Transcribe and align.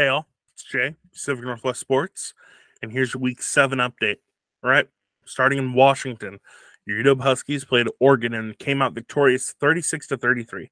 Hey 0.00 0.16
it's 0.54 0.62
Jay, 0.62 0.94
Pacific 1.12 1.44
Northwest 1.44 1.80
Sports, 1.80 2.32
and 2.80 2.92
here's 2.92 3.14
your 3.14 3.20
week 3.20 3.42
seven 3.42 3.80
update. 3.80 4.18
All 4.62 4.70
right, 4.70 4.86
starting 5.24 5.58
in 5.58 5.74
Washington, 5.74 6.38
your 6.86 7.02
UW 7.02 7.20
Huskies 7.20 7.64
played 7.64 7.88
Oregon 7.98 8.32
and 8.32 8.56
came 8.60 8.80
out 8.80 8.94
victorious 8.94 9.56
36 9.58 10.06
to 10.06 10.16
33. 10.16 10.70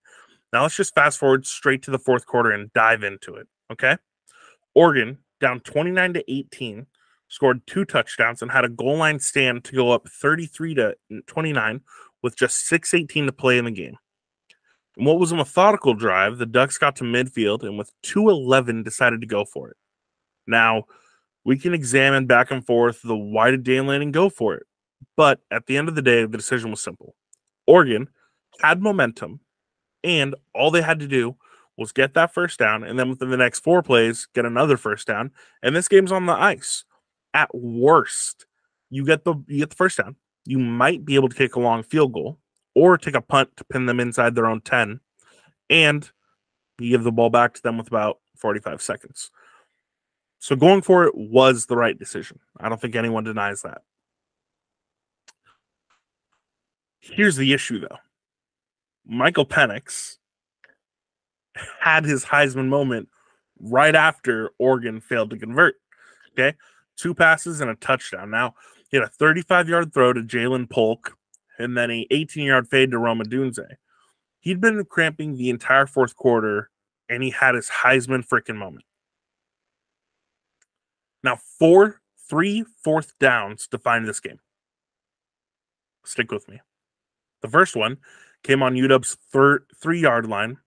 Now 0.53 0.63
let's 0.63 0.77
just 0.77 0.95
fast 0.95 1.19
forward 1.19 1.45
straight 1.45 1.83
to 1.83 1.91
the 1.91 1.99
fourth 1.99 2.25
quarter 2.25 2.53
and 2.53 2.73
dive 2.73 3.03
into 3.03 3.35
it. 3.35 3.49
Okay. 3.73 3.97
Oregon 4.77 5.19
down 5.41 5.59
29 5.59 6.15
to 6.15 6.33
18, 6.33 6.87
scored 7.27 7.67
two 7.67 7.85
touchdowns 7.85 8.43
and 8.43 8.53
had 8.53 8.65
a 8.65 8.69
goal 8.69 8.99
line 8.99 9.19
stand 9.19 9.65
to 9.65 9.75
go 9.75 9.91
up 9.91 10.09
33 10.09 10.75
to 10.77 10.97
29 11.27 11.81
with 12.23 12.37
just 12.37 12.65
618 12.69 13.27
to 13.27 13.33
play 13.33 13.59
in 13.59 13.65
the 13.65 13.73
game. 13.73 13.97
In 14.97 15.05
what 15.05 15.19
was 15.19 15.33
a 15.33 15.37
methodical 15.37 15.95
drive, 15.95 16.39
the 16.39 16.47
Ducks 16.47 16.79
got 16.79 16.97
to 16.97 17.05
midfield 17.05 17.63
and 17.63 17.77
with 17.77 17.93
211 18.03 18.83
decided 18.83 19.21
to 19.21 19.27
go 19.27 19.45
for 19.45 19.69
it. 19.71 19.77
Now, 20.47 20.85
we 21.45 21.59
can 21.59 21.75
examine 21.75 22.27
back 22.27 22.51
and 22.51 22.65
forth 22.65 23.03
the 23.03 23.17
why 23.17 23.51
did 23.51 23.63
Dan 23.63 23.87
Lanning 23.87 24.11
go 24.11 24.31
for 24.31 24.55
it? 24.55 24.67
But 25.17 25.41
at 25.51 25.67
the 25.67 25.77
end 25.77 25.89
of 25.89 25.95
the 25.95 26.03
day, 26.03 26.25
the 26.25 26.37
decision 26.37 26.71
was 26.71 26.83
simple. 26.83 27.15
Oregon 27.67 28.09
had 28.61 28.81
momentum, 28.81 29.41
and 30.03 30.35
all 30.55 30.71
they 30.71 30.83
had 30.83 31.01
to 31.01 31.07
do 31.07 31.37
was 31.77 31.93
get 31.93 32.15
that 32.15 32.33
first 32.33 32.59
down, 32.59 32.83
and 32.85 32.99
then 32.99 33.11
within 33.11 33.29
the 33.29 33.37
next 33.37 33.61
four 33.61 33.83
plays, 33.83 34.27
get 34.35 34.47
another 34.47 34.77
first 34.77 35.07
down. 35.07 35.31
And 35.63 35.77
this 35.77 35.89
game's 35.89 36.13
on 36.13 36.27
the 36.27 36.33
ice. 36.33 36.85
At 37.35 37.55
worst, 37.55 38.47
you 38.89 39.05
get 39.05 39.25
the 39.25 39.35
you 39.47 39.59
get 39.59 39.71
the 39.71 39.77
first 39.77 39.99
down. 39.99 40.17
You 40.47 40.59
might 40.59 41.05
be 41.05 41.17
able 41.17 41.29
to 41.29 41.37
kick 41.37 41.57
a 41.57 41.61
long 41.61 41.83
field 41.83 42.15
goal 42.15 42.39
or 42.77 42.99
take 42.99 43.15
a 43.15 43.23
punt 43.23 43.49
to 43.57 43.65
pin 43.65 43.87
them 43.87 43.99
inside 43.99 44.35
their 44.35 44.47
own 44.47 44.61
10 44.61 45.01
and 45.71 46.11
you 46.79 46.91
give 46.91 47.05
the 47.05 47.11
ball 47.11 47.31
back 47.31 47.55
to 47.55 47.63
them 47.63 47.79
with 47.79 47.89
about 47.89 48.19
45 48.37 48.83
seconds. 48.83 49.31
So 50.39 50.55
going 50.55 50.83
for 50.83 51.05
it 51.05 51.15
was 51.17 51.65
the 51.67 51.77
right 51.77 51.99
decision. 51.99 52.39
I 52.61 52.69
don't 52.69 52.79
think 52.79 52.95
anyone 52.95 53.25
denies 53.25 53.63
that. 53.63 53.81
Here's 57.01 57.37
the 57.37 57.55
issue 57.55 57.81
though. 57.81 57.97
Michael 59.07 59.47
Penix 59.47 60.19
had 61.81 62.05
his 62.05 62.27
Heisman 62.27 62.69
moment 62.69 63.09
right 63.59 63.95
after 63.95 64.51
Oregon 64.59 65.01
failed 65.01 65.31
to 65.31 65.39
convert. 65.39 65.77
Okay. 66.33 66.55
Two 66.99 67.15
passes 67.15 67.63
and 67.63 67.71
a 67.71 67.75
touchdown. 67.77 68.31
Now, 68.31 68.55
he 68.91 68.99
had 68.99 69.07
a 69.07 69.11
35 69.11 69.67
yard 69.71 69.95
throw 69.95 70.13
to 70.13 70.21
Ja'Lynn 70.21 70.69
Polk 70.69 71.17
and 71.59 71.77
then 71.77 71.91
a 71.91 72.07
18 72.11 72.45
yard 72.47 72.69
fade 72.69 72.91
to 72.91 72.99
Rome 72.99 73.21
Odunze. 73.21 73.77
He'd 74.41 74.61
been 74.61 74.85
cramping 74.85 75.37
the 75.37 75.51
entire 75.51 75.87
fourth 75.87 76.17
quarter 76.17 76.71
and 77.09 77.23
he 77.23 77.31
had 77.31 77.55
his 77.55 77.69
Heisman 77.69 78.27
freaking 78.27 78.57
moment. 78.57 78.85
Now, 81.23 81.39
four, 81.59 82.01
three 82.29 82.65
fourth 82.83 83.19
downs 83.19 83.67
define 83.67 84.05
this 84.05 84.21
game. 84.21 84.39
Stick 86.05 86.31
with 86.31 86.49
me. 86.49 86.61
The 87.43 87.49
first 87.49 87.77
one 87.77 87.99
came 88.43 88.63
on 88.63 88.75
UW's 88.75 89.17
third 89.33 89.65
three 89.75 90.01
yard 90.01 90.27
line. 90.27 90.59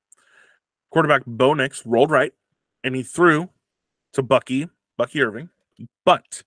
Quarterback 0.92 1.24
Bo 1.26 1.54
Nix 1.54 1.86
rolled 1.86 2.12
right 2.12 2.34
and 2.84 2.96
he 2.96 3.04
threw 3.04 3.50
to 4.14 4.24
Bucky, 4.24 4.68
Bucky 4.98 5.22
Irving, 5.22 5.50
but 6.04 6.44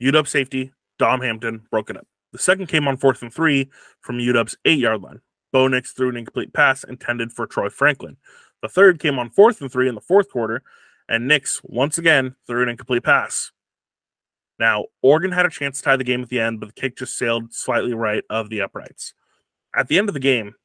UW 0.00 0.26
safety, 0.26 0.72
Dom 0.98 1.20
Hampton 1.20 1.66
broke 1.70 1.90
it 1.90 1.96
up. 1.96 2.06
The 2.34 2.40
second 2.40 2.66
came 2.66 2.88
on 2.88 2.96
fourth 2.96 3.22
and 3.22 3.32
three 3.32 3.70
from 4.00 4.18
UW's 4.18 4.56
eight 4.64 4.80
yard 4.80 5.00
line. 5.02 5.20
Bo 5.52 5.68
Nix 5.68 5.92
threw 5.92 6.08
an 6.08 6.16
incomplete 6.16 6.52
pass 6.52 6.82
intended 6.82 7.32
for 7.32 7.46
Troy 7.46 7.68
Franklin. 7.68 8.16
The 8.60 8.68
third 8.68 8.98
came 8.98 9.20
on 9.20 9.30
fourth 9.30 9.60
and 9.60 9.70
three 9.70 9.88
in 9.88 9.94
the 9.94 10.00
fourth 10.00 10.30
quarter, 10.30 10.64
and 11.08 11.28
Nix 11.28 11.60
once 11.62 11.96
again 11.96 12.34
threw 12.48 12.64
an 12.64 12.68
incomplete 12.68 13.04
pass. 13.04 13.52
Now, 14.58 14.86
Oregon 15.00 15.30
had 15.30 15.46
a 15.46 15.50
chance 15.50 15.78
to 15.78 15.84
tie 15.84 15.96
the 15.96 16.02
game 16.02 16.24
at 16.24 16.28
the 16.28 16.40
end, 16.40 16.58
but 16.58 16.66
the 16.66 16.80
kick 16.80 16.96
just 16.96 17.16
sailed 17.16 17.54
slightly 17.54 17.94
right 17.94 18.24
of 18.28 18.50
the 18.50 18.62
uprights. 18.62 19.14
At 19.72 19.86
the 19.86 19.96
end 19.96 20.08
of 20.08 20.14
the 20.14 20.20
game, 20.20 20.56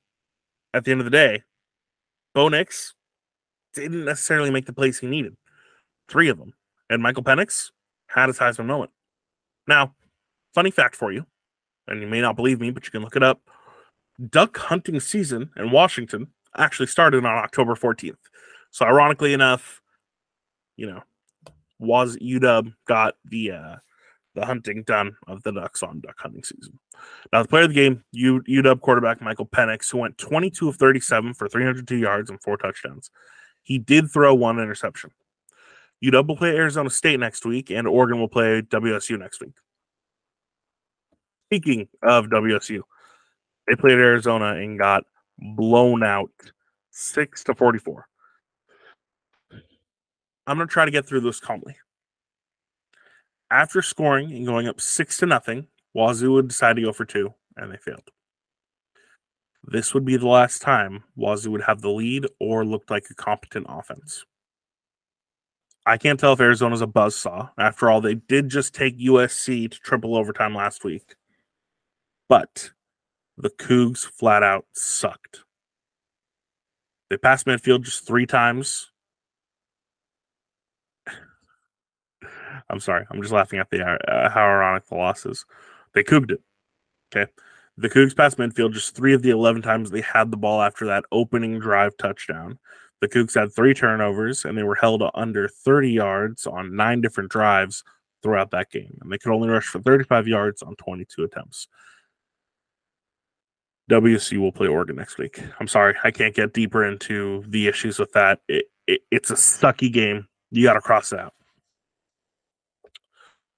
at 0.74 0.86
the 0.86 0.91
end 0.91 1.01
of 1.01 1.06
the 1.06 1.12
day, 1.12 1.44
Bo 2.34 2.50
Nix 2.50 2.96
didn't 3.75 4.06
necessarily 4.06 4.50
make 4.50 4.66
the 4.66 4.74
plays 4.74 4.97
he 4.97 5.06
needed. 5.06 5.38
Three 6.07 6.30
of 6.30 6.40
them. 6.40 6.56
And 6.90 7.03
Michael 7.03 7.24
Penix 7.24 7.69
had 8.07 8.25
his 8.25 8.40
Heisman 8.40 8.66
moment. 8.66 8.90
Now, 9.68 9.94
funny 10.56 10.72
fact 10.72 10.96
for 10.96 11.12
you 11.12 11.28
and 11.89 12.01
you 12.01 12.07
may 12.07 12.22
not 12.22 12.35
believe 12.35 12.59
me, 12.59 12.72
but 12.72 12.85
you 12.85 12.91
can 12.91 13.01
look 13.01 13.16
it 13.16 13.23
up. 13.23 13.41
Duck 14.29 14.57
hunting 14.57 15.00
season 15.00 15.50
in 15.57 15.72
Washington 15.72 16.27
actually 16.57 16.88
started 16.88 17.25
on 17.25 17.38
October 17.38 17.75
14th. 17.75 18.16
So 18.72 18.85
ironically 18.85 19.33
enough, 19.33 19.81
you 20.75 20.88
know, 20.88 21.03
was 21.79 22.17
UW 22.17 22.73
got 22.85 23.16
the 23.25 23.51
uh 23.51 23.75
the 24.35 24.45
hunting 24.45 24.83
done 24.83 25.16
of 25.27 25.41
the 25.44 25.51
Ducks 25.51 25.81
on 25.81 26.01
duck 26.01 26.16
hunting 26.19 26.44
season. 26.44 26.79
Now 27.33 27.41
the 27.41 27.47
player 27.47 27.63
of 27.63 27.69
the 27.69 27.75
game, 27.75 28.03
U, 28.11 28.41
UW 28.47 28.79
quarterback 28.79 29.21
Michael 29.21 29.47
Penix, 29.47 29.89
who 29.91 29.97
went 29.97 30.17
22 30.17 30.69
of 30.69 30.75
37 30.75 31.33
for 31.33 31.50
302 31.50 31.95
yards 31.95 32.29
and 32.29 32.41
four 32.41 32.56
touchdowns. 32.56 33.09
He 33.63 33.79
did 33.79 34.11
throw 34.11 34.33
one 34.33 34.59
interception. 34.59 35.11
UW 36.03 36.27
will 36.27 36.38
play 36.38 36.56
Arizona 36.56 36.89
State 36.89 37.19
next 37.19 37.45
week, 37.45 37.69
and 37.69 37.88
Oregon 37.88 38.19
will 38.19 38.29
play 38.29 38.61
WSU 38.61 39.19
next 39.19 39.41
week. 39.41 39.56
Speaking 41.50 41.88
of 42.04 42.28
WSU, 42.28 42.82
they 43.68 43.76
played 43.76 43.98
Arizona 43.98 44.54
and 44.54 44.78
got 44.78 45.04
blown 45.40 46.04
out 46.04 46.30
six 46.92 47.44
to 47.46 47.56
44. 47.56 48.08
I'm 50.46 50.60
to 50.60 50.68
try 50.68 50.86
to 50.86 50.92
get 50.92 51.08
through 51.08 51.22
this 51.22 51.40
calmly. 51.40 51.76
After 53.50 53.82
scoring 53.82 54.32
and 54.32 54.46
going 54.46 54.68
up 54.68 54.80
six 54.80 55.18
to 55.18 55.26
nothing, 55.26 55.66
Wazoo 55.96 56.34
would 56.34 56.50
decide 56.50 56.76
to 56.76 56.84
go 56.84 56.94
for 56.94 57.06
two, 57.06 57.34
and 57.58 57.72
they 57.72 57.78
failed. 57.78 58.12
This 59.64 59.96
would 59.96 60.06
be 60.06 60.18
the 60.18 60.28
last 60.28 60.62
time 60.62 61.04
Wazoo 61.16 61.50
would 61.50 61.64
have 61.64 61.81
the 61.81 61.90
lead 61.90 62.28
or 62.40 62.64
looked 62.64 62.92
like 62.92 63.08
a 63.10 63.16
competent 63.16 63.66
offense. 63.68 64.24
I 65.88 65.98
can't 65.98 66.20
tell 66.20 66.34
if 66.34 66.40
Arizona's 66.40 66.84
a 66.84 66.88
buzzsaw. 66.88 67.50
After 67.58 67.90
all, 67.90 68.02
they 68.02 68.14
did 68.14 68.50
just 68.50 68.76
take 68.76 69.00
USC 69.00 69.72
to 69.72 69.80
triple 69.80 70.16
overtime 70.16 70.54
last 70.54 70.84
week. 70.84 71.16
But 72.29 72.72
the 73.38 73.50
Cougs 73.50 74.06
flat 74.06 74.44
out 74.44 74.66
sucked. 74.73 75.41
They 77.09 77.17
passed 77.17 77.47
midfield 77.47 77.81
just 77.81 78.06
three 78.06 78.28
times. 78.28 78.91
I'm 82.69 82.79
sorry. 82.79 83.06
I'm 83.09 83.22
just 83.22 83.34
laughing 83.34 83.59
at 83.59 83.72
the 83.72 83.84
uh, 83.84 84.29
how 84.29 84.44
ironic 84.44 84.88
the 84.88 84.95
loss 84.95 85.25
is. 85.25 85.45
They 85.94 86.03
couged 86.03 86.31
it. 86.31 86.41
Okay. 87.12 87.31
The 87.78 87.89
Cougs 87.89 88.16
passed 88.16 88.38
midfield 88.38 88.73
just 88.73 88.95
three 88.95 89.13
of 89.13 89.22
the 89.23 89.31
11 89.31 89.62
times 89.62 89.89
they 89.89 90.01
had 90.01 90.31
the 90.31 90.38
ball 90.38 90.62
after 90.62 90.85
that 90.85 91.06
opening 91.12 91.59
drive 91.59 91.97
touchdown. 91.97 92.59
The 93.01 93.07
Cougs 93.07 93.34
had 93.39 93.53
three 93.53 93.73
turnovers 93.73 94.45
and 94.45 94.57
they 94.57 94.63
were 94.63 94.75
held 94.75 95.01
under 95.16 95.47
30 95.47 95.89
yards 95.89 96.45
on 96.45 96.75
nine 96.75 97.01
different 97.01 97.31
drives 97.31 97.84
throughout 98.22 98.51
that 98.51 98.69
game. 98.69 98.97
And 99.01 99.12
they 99.12 99.18
could 99.18 99.31
only 99.31 99.50
rush 99.50 99.66
for 99.68 99.79
35 99.79 100.28
yards 100.28 100.62
on 100.62 100.75
22 100.75 101.23
attempts. 101.23 101.69
WSU 103.89 104.38
will 104.38 104.51
play 104.51 104.67
Oregon 104.67 104.95
next 104.95 105.17
week. 105.17 105.41
I'm 105.59 105.67
sorry, 105.67 105.95
I 106.03 106.11
can't 106.11 106.35
get 106.35 106.53
deeper 106.53 106.85
into 106.85 107.44
the 107.47 107.67
issues 107.67 107.97
with 107.97 108.11
that. 108.13 108.39
It, 108.47 108.66
it, 108.88 109.01
it's 109.09 109.31
a 109.31 109.35
sucky 109.35 109.91
game. 109.91 110.27
You 110.51 110.63
got 110.63 110.73
to 110.73 110.81
cross 110.81 111.11
it 111.11 111.19
out. 111.19 111.33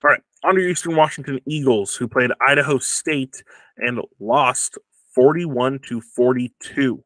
All 0.03 0.09
right, 0.09 0.21
on 0.43 0.55
to 0.55 0.61
Eastern 0.61 0.95
Washington 0.95 1.39
Eagles, 1.45 1.95
who 1.95 2.07
played 2.07 2.31
Idaho 2.45 2.79
State 2.79 3.43
and 3.77 3.99
lost 4.19 4.77
41 5.13 5.79
to 5.87 6.01
42. 6.01 7.03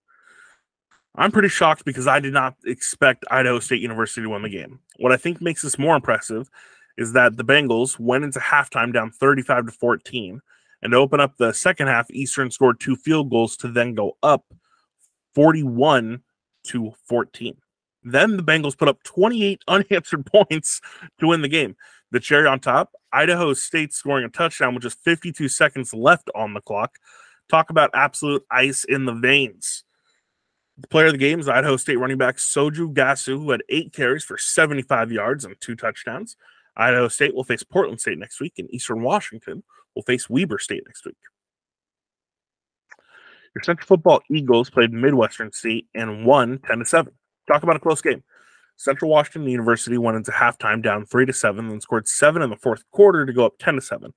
I'm 1.16 1.32
pretty 1.32 1.50
shocked 1.50 1.84
because 1.84 2.08
I 2.08 2.20
did 2.20 2.34
not 2.34 2.56
expect 2.66 3.26
Idaho 3.32 3.60
State 3.60 3.82
University 3.82 4.22
to 4.22 4.30
win 4.30 4.44
the 4.44 4.50
game. 4.50 4.80
What 4.98 5.12
I 5.12 5.18
think 5.18 5.42
makes 5.42 5.62
this 5.62 5.80
more 5.80 5.96
impressive 5.96 6.50
is 6.98 7.14
that 7.14 7.38
the 7.38 7.44
Bengals 7.44 8.00
went 8.00 8.24
into 8.24 8.40
halftime 8.40 8.94
down 8.94 9.12
35 9.12 9.68
to 9.68 9.72
14 9.72 10.42
and 10.86 10.92
to 10.92 10.98
open 10.98 11.20
up 11.20 11.36
the 11.38 11.52
second 11.52 11.88
half, 11.88 12.12
Eastern 12.12 12.52
scored 12.52 12.80
two 12.80 12.96
field 12.96 13.32
goals 13.32 13.58
to 13.58 13.68
then 13.68 13.96
go 13.96 14.18
up 14.22 14.46
41 15.34 16.22
to 16.66 16.92
14. 17.08 17.58
Then 18.04 18.38
the 18.38 18.44
Bengals 18.44 18.78
put 18.78 18.88
up 18.88 19.02
28 19.02 19.64
unanswered 19.68 20.28
points 20.28 20.82
to 21.20 21.26
win 21.26 21.42
the 21.42 21.48
game. 21.48 21.76
The 22.12 22.20
cherry 22.20 22.48
on 22.48 22.60
top, 22.60 22.92
Idaho 23.12 23.56
State 23.56 23.94
scoring 23.94 24.26
a 24.26 24.30
touchdown 24.30 24.76
with 24.76 24.84
just 24.84 25.04
52 25.04 25.50
seconds 25.50 25.92
left 25.92 26.30
on 26.36 26.54
the 26.54 26.62
clock. 26.62 27.00
Talk 27.50 27.72
about 27.72 27.90
absolute 27.96 28.44
ice 28.52 28.84
in 28.84 29.06
the 29.06 29.14
veins. 29.14 29.86
The 30.78 30.88
player 30.88 31.08
of 31.08 31.14
the 31.14 31.18
game 31.18 31.40
is 31.40 31.50
Idaho 31.50 31.78
State 31.78 31.98
running 31.98 32.20
back 32.20 32.38
Soujah 32.38 32.94
Gasu, 32.94 33.40
who 33.40 33.50
had 33.50 33.64
eight 33.70 33.92
carries 33.92 34.24
for 34.24 34.38
75 34.38 35.12
yards 35.12 35.46
and 35.46 35.56
two 35.60 35.76
touchdowns. 35.76 36.38
Idaho 36.78 37.08
State 37.08 37.34
will 37.34 37.44
face 37.44 37.64
Portland 37.64 38.02
State 38.02 38.20
next 38.20 38.40
week, 38.40 38.54
and 38.60 38.72
Eastern 38.72 39.02
Washington 39.02 39.64
will 39.96 40.04
face 40.04 40.30
Weber 40.30 40.60
State 40.60 40.84
next 40.86 41.06
week. 41.06 41.18
Your 43.56 43.64
Central 43.64 43.88
Football 43.88 44.22
Eagles 44.30 44.70
played 44.70 44.92
Midwestern 44.92 45.52
State 45.52 45.88
and 45.96 46.26
won 46.26 46.60
10 46.68 46.80
to 46.80 46.86
7. 46.86 47.14
Talk 47.48 47.64
about 47.64 47.78
a 47.78 47.80
close 47.80 48.02
game. 48.02 48.24
Central 48.78 49.10
Washington 49.10 49.50
University 49.50 49.98
went 49.98 50.18
into 50.18 50.32
halftime 50.32 50.84
down 50.84 51.06
three 51.06 51.26
to 51.26 51.34
seven, 51.34 51.70
then 51.70 51.80
scored 51.80 52.08
seven 52.08 52.42
in 52.42 52.50
the 52.50 52.58
fourth 52.58 52.84
quarter 52.92 53.26
to 53.26 53.34
go 53.34 53.46
up 53.46 53.54
ten 53.58 53.76
to 53.76 53.82
seven. 53.82 54.14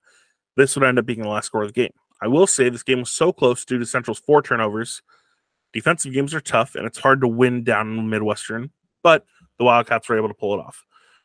This 0.57 0.75
would 0.75 0.85
end 0.85 0.99
up 0.99 1.07
being 1.07 1.23
the 1.23 1.29
last 1.29 1.47
score 1.47 1.63
of 1.63 1.69
the 1.69 1.73
game. 1.73 1.93
I 2.21 2.27
will 2.27 2.47
say 2.47 2.69
this 2.69 2.83
game 2.83 3.01
was 3.01 3.13
so 3.13 3.33
close 3.33 3.65
due 3.65 3.79
to 3.79 3.87
Central's 3.87 4.19
four 4.19 4.43
turnovers. 4.43 5.03
Defensive 5.73 6.13
games 6.13 6.35
are 6.35 6.41
tough, 6.41 6.75
and 6.75 6.87
it's 6.87 6.99
hard 6.99 7.21
to 7.21 7.29
win 7.29 7.63
down 7.63 7.97
in 7.97 8.11
Midwestern, 8.11 8.71
but 9.03 9.25
the 9.59 9.65
Wildcats 9.65 10.09
were 10.09 10.17
able 10.17 10.29
to 10.29 10.35
pull 10.35 10.55
it 10.55 10.61
off. 10.61 10.85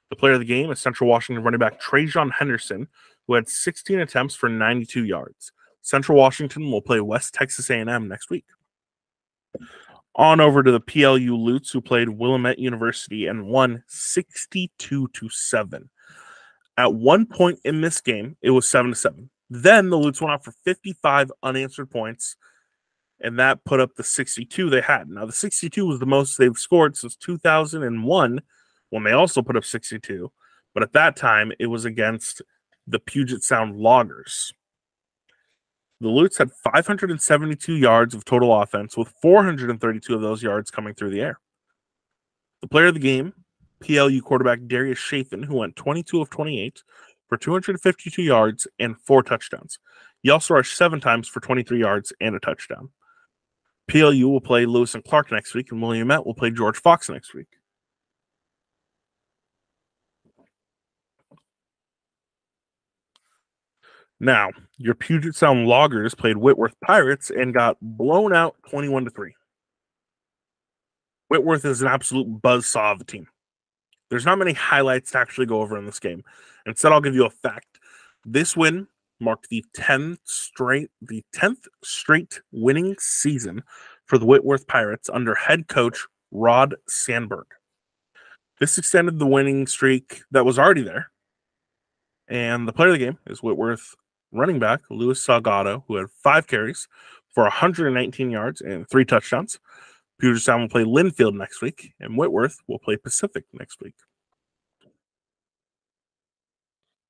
The 0.09 0.15
player 0.15 0.33
of 0.33 0.39
the 0.39 0.45
game 0.45 0.69
is 0.69 0.79
Central 0.79 1.09
Washington 1.09 1.43
running 1.43 1.59
back 1.59 1.81
TreJean 1.81 2.31
Henderson, 2.33 2.87
who 3.27 3.33
had 3.33 3.47
16 3.47 3.99
attempts 3.99 4.35
for 4.35 4.49
92 4.49 5.05
yards. 5.05 5.51
Central 5.81 6.17
Washington 6.17 6.71
will 6.71 6.81
play 6.81 7.01
West 7.01 7.33
Texas 7.33 7.69
A&M 7.69 8.07
next 8.07 8.29
week. 8.29 8.45
On 10.15 10.39
over 10.39 10.61
to 10.61 10.71
the 10.71 10.79
PLU 10.79 11.35
Lutes, 11.35 11.71
who 11.71 11.81
played 11.81 12.09
Willamette 12.09 12.59
University 12.59 13.27
and 13.27 13.47
won 13.47 13.83
62 13.87 15.07
to 15.07 15.29
7. 15.29 15.89
At 16.77 16.93
one 16.93 17.25
point 17.25 17.59
in 17.63 17.81
this 17.81 18.01
game, 18.01 18.37
it 18.41 18.51
was 18.51 18.67
7 18.67 18.91
to 18.91 18.95
7. 18.95 19.29
Then 19.49 19.89
the 19.89 19.97
Lutes 19.97 20.21
went 20.21 20.33
off 20.33 20.43
for 20.43 20.53
55 20.63 21.31
unanswered 21.43 21.91
points, 21.91 22.35
and 23.19 23.37
that 23.39 23.63
put 23.65 23.79
up 23.79 23.95
the 23.95 24.03
62 24.03 24.69
they 24.69 24.81
had. 24.81 25.09
Now, 25.09 25.25
the 25.25 25.31
62 25.31 25.85
was 25.85 25.99
the 25.99 26.05
most 26.05 26.37
they've 26.37 26.57
scored 26.57 26.97
since 26.97 27.15
2001 27.15 28.41
when 28.89 29.03
they 29.03 29.11
also 29.11 29.41
put 29.41 29.57
up 29.57 29.65
62. 29.65 30.31
But 30.73 30.83
at 30.83 30.93
that 30.93 31.15
time, 31.15 31.51
it 31.59 31.67
was 31.67 31.85
against 31.85 32.41
the 32.87 32.99
Puget 32.99 33.43
Sound 33.43 33.77
Loggers. 33.77 34.53
The 36.01 36.09
Lutes 36.09 36.37
had 36.37 36.51
572 36.51 37.75
yards 37.75 38.13
of 38.13 38.25
total 38.25 38.53
offense, 38.61 38.97
with 38.97 39.13
432 39.21 40.13
of 40.13 40.21
those 40.21 40.43
yards 40.43 40.69
coming 40.69 40.93
through 40.93 41.11
the 41.11 41.21
air. 41.21 41.39
The 42.61 42.67
player 42.67 42.87
of 42.87 42.93
the 42.93 42.99
game, 42.99 43.33
PLU 43.79 44.21
quarterback 44.21 44.59
Darius 44.67 44.99
Chafin, 44.99 45.43
who 45.43 45.55
went 45.55 45.75
22 45.75 46.21
of 46.21 46.29
28 46.29 46.83
for 47.29 47.37
252 47.37 48.21
yards 48.21 48.67
and 48.79 48.99
four 48.99 49.23
touchdowns. 49.23 49.79
He 50.21 50.29
also 50.29 50.53
rushed 50.53 50.77
seven 50.77 50.99
times 50.99 51.27
for 51.27 51.39
23 51.39 51.79
yards 51.79 52.13
and 52.19 52.35
a 52.35 52.39
touchdown. 52.39 52.89
PLU 53.89 54.29
will 54.29 54.41
play 54.41 54.65
Lewis 54.65 54.95
and 54.95 55.03
Clark 55.03 55.31
next 55.31 55.53
week, 55.53 55.71
and 55.71 55.81
Willamette 55.81 56.25
will 56.25 56.33
play 56.33 56.51
George 56.51 56.77
Fox 56.77 57.09
next 57.09 57.33
week. 57.33 57.47
Now, 64.23 64.51
your 64.77 64.95
Puget 64.95 65.35
Sound 65.35 65.67
Loggers 65.67 66.15
played 66.15 66.37
Whitworth 66.37 66.79
Pirates 66.79 67.29
and 67.29 67.53
got 67.53 67.75
blown 67.81 68.33
out 68.33 68.55
21 68.69 69.03
to 69.03 69.11
3. 69.11 69.35
Whitworth 71.27 71.65
is 71.65 71.81
an 71.81 71.89
absolute 71.89 72.41
buzzsaw 72.41 72.93
of 72.93 73.01
a 73.01 73.03
team. 73.03 73.27
There's 74.09 74.25
not 74.25 74.37
many 74.37 74.53
highlights 74.53 75.11
to 75.11 75.17
actually 75.17 75.47
go 75.47 75.59
over 75.59 75.77
in 75.77 75.85
this 75.85 75.99
game. 75.99 76.23
Instead, 76.65 76.93
I'll 76.93 77.01
give 77.01 77.15
you 77.15 77.25
a 77.25 77.29
fact. 77.29 77.79
This 78.23 78.55
win 78.55 78.87
marked 79.19 79.49
the 79.49 79.65
10th 79.75 80.19
straight 80.23 80.89
the 81.01 81.21
10th 81.35 81.67
straight 81.83 82.39
winning 82.53 82.95
season 82.99 83.61
for 84.05 84.17
the 84.17 84.25
Whitworth 84.25 84.67
Pirates 84.67 85.09
under 85.11 85.35
head 85.35 85.67
coach 85.67 86.07
Rod 86.31 86.75
Sandberg. 86.87 87.47
This 88.61 88.77
extended 88.77 89.19
the 89.19 89.27
winning 89.27 89.67
streak 89.67 90.21
that 90.31 90.45
was 90.45 90.57
already 90.57 90.83
there. 90.83 91.11
And 92.29 92.65
the 92.65 92.73
player 92.73 92.87
of 92.87 92.93
the 92.93 93.05
game 93.05 93.17
is 93.27 93.43
Whitworth 93.43 93.95
running 94.33 94.59
back 94.59 94.81
Luis 94.89 95.25
Salgado, 95.25 95.83
who 95.87 95.95
had 95.95 96.07
five 96.23 96.47
carries 96.47 96.87
for 97.33 97.43
119 97.43 98.31
yards 98.31 98.61
and 98.61 98.89
three 98.89 99.05
touchdowns. 99.05 99.59
Puget 100.19 100.41
Sound 100.41 100.61
will 100.61 100.69
play 100.69 100.83
Linfield 100.83 101.35
next 101.35 101.61
week, 101.61 101.93
and 101.99 102.17
Whitworth 102.17 102.57
will 102.67 102.79
play 102.79 102.97
Pacific 102.97 103.45
next 103.53 103.81
week. 103.81 103.95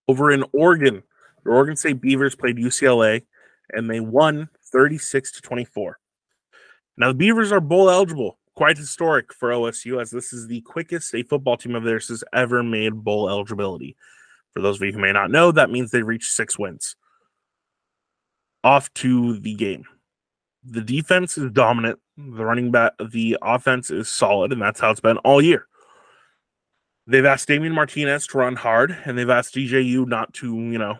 Over 0.07 0.31
in 0.31 0.43
Oregon, 0.51 1.03
the 1.43 1.51
Oregon 1.51 1.75
State 1.75 2.01
Beavers 2.01 2.35
played 2.35 2.57
UCLA, 2.57 3.23
and 3.69 3.89
they 3.89 3.99
won 3.99 4.49
36 4.71 5.31
to 5.33 5.41
24. 5.41 5.99
Now 6.97 7.07
the 7.09 7.13
Beavers 7.13 7.51
are 7.51 7.61
bowl 7.61 7.89
eligible, 7.89 8.37
quite 8.55 8.77
historic 8.77 9.33
for 9.33 9.49
OSU, 9.49 10.01
as 10.01 10.11
this 10.11 10.33
is 10.33 10.47
the 10.47 10.61
quickest 10.61 11.13
a 11.15 11.23
football 11.23 11.57
team 11.57 11.75
of 11.75 11.83
theirs 11.83 12.09
has 12.09 12.23
ever 12.33 12.63
made 12.63 13.03
bowl 13.03 13.29
eligibility. 13.29 13.95
For 14.51 14.61
those 14.61 14.77
of 14.77 14.85
you 14.85 14.93
who 14.93 14.99
may 14.99 15.11
not 15.11 15.31
know, 15.31 15.51
that 15.51 15.71
means 15.71 15.91
they 15.91 16.03
reached 16.03 16.31
six 16.31 16.59
wins 16.59 16.95
off 18.63 18.93
to 18.95 19.39
the 19.39 19.53
game. 19.55 19.85
The 20.63 20.81
defense 20.81 21.37
is 21.37 21.51
dominant. 21.51 21.99
The 22.17 22.45
running 22.45 22.71
back, 22.71 22.93
the 23.11 23.37
offense 23.41 23.91
is 23.91 24.07
solid, 24.07 24.53
and 24.53 24.61
that's 24.61 24.79
how 24.79 24.91
it's 24.91 25.01
been 25.01 25.17
all 25.17 25.41
year. 25.41 25.67
They've 27.05 27.25
asked 27.25 27.47
Damien 27.47 27.73
Martinez 27.73 28.27
to 28.27 28.37
run 28.37 28.55
hard, 28.55 28.97
and 29.05 29.17
they've 29.17 29.29
asked 29.29 29.55
DJU 29.55 30.07
not 30.07 30.33
to, 30.35 30.55
you 30.55 30.77
know, 30.77 30.97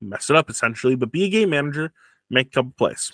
mess 0.00 0.28
it 0.28 0.36
up 0.36 0.50
essentially, 0.50 0.94
but 0.94 1.12
be 1.12 1.24
a 1.24 1.28
game 1.28 1.50
manager, 1.50 1.92
make 2.28 2.48
a 2.48 2.50
couple 2.50 2.74
plays. 2.76 3.12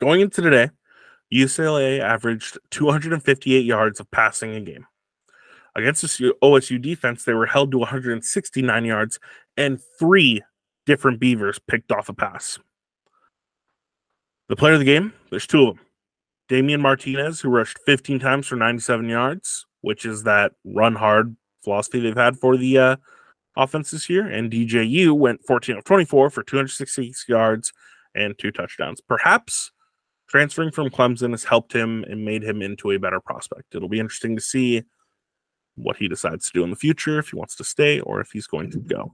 Going 0.00 0.20
into 0.20 0.42
today, 0.42 0.70
UCLA 1.32 2.00
averaged 2.00 2.58
258 2.70 3.64
yards 3.64 3.98
of 3.98 4.10
passing 4.10 4.54
a 4.54 4.60
game. 4.60 4.86
Against 5.74 6.02
the 6.02 6.34
OSU 6.42 6.80
defense, 6.80 7.24
they 7.24 7.34
were 7.34 7.46
held 7.46 7.70
to 7.72 7.78
169 7.78 8.84
yards 8.84 9.18
and 9.56 9.80
three 9.98 10.42
different 10.86 11.20
Beavers 11.20 11.58
picked 11.58 11.92
off 11.92 12.08
a 12.08 12.14
pass. 12.14 12.58
The 14.48 14.56
player 14.56 14.74
of 14.74 14.78
the 14.78 14.84
game, 14.84 15.12
there's 15.30 15.46
two 15.46 15.62
of 15.62 15.76
them. 15.76 15.84
Damien 16.48 16.80
Martinez, 16.80 17.40
who 17.40 17.48
rushed 17.48 17.78
15 17.86 18.20
times 18.20 18.46
for 18.46 18.54
97 18.54 19.08
yards, 19.08 19.66
which 19.80 20.06
is 20.06 20.22
that 20.22 20.52
run 20.64 20.94
hard 20.94 21.36
philosophy 21.64 21.98
they've 21.98 22.16
had 22.16 22.38
for 22.38 22.56
the 22.56 22.78
uh, 22.78 22.96
offense 23.56 23.90
this 23.90 24.08
year. 24.08 24.26
And 24.26 24.50
DJU 24.50 25.12
went 25.12 25.44
14 25.44 25.78
of 25.78 25.84
24 25.84 26.30
for 26.30 26.42
266 26.44 27.28
yards 27.28 27.72
and 28.14 28.38
two 28.38 28.52
touchdowns. 28.52 29.00
Perhaps 29.00 29.72
transferring 30.28 30.70
from 30.70 30.90
Clemson 30.90 31.32
has 31.32 31.44
helped 31.44 31.72
him 31.72 32.04
and 32.04 32.24
made 32.24 32.44
him 32.44 32.62
into 32.62 32.92
a 32.92 32.98
better 32.98 33.20
prospect. 33.20 33.74
It'll 33.74 33.88
be 33.88 34.00
interesting 34.00 34.36
to 34.36 34.42
see 34.42 34.84
what 35.74 35.96
he 35.96 36.08
decides 36.08 36.46
to 36.46 36.52
do 36.52 36.64
in 36.64 36.70
the 36.70 36.76
future, 36.76 37.18
if 37.18 37.30
he 37.30 37.36
wants 37.36 37.56
to 37.56 37.64
stay 37.64 38.00
or 38.00 38.20
if 38.20 38.30
he's 38.30 38.46
going 38.46 38.70
to 38.70 38.78
go. 38.78 39.12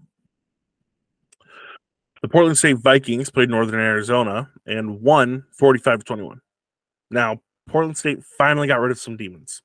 The 2.23 2.29
Portland 2.29 2.57
State 2.57 2.79
Vikings 2.79 3.31
played 3.31 3.51
Northern 3.51 3.81
Arizona 3.81 4.49
and 4.65 5.03
won 5.03 5.45
45 5.59 5.99
to 5.99 6.05
21. 6.05 6.41
Now, 7.11 7.41
Portland 7.69 7.99
State 7.99 8.23
finally 8.39 8.69
got 8.69 8.81
rid 8.81 8.93
of 8.93 8.99
some 8.99 9.17
demons. 9.17 9.63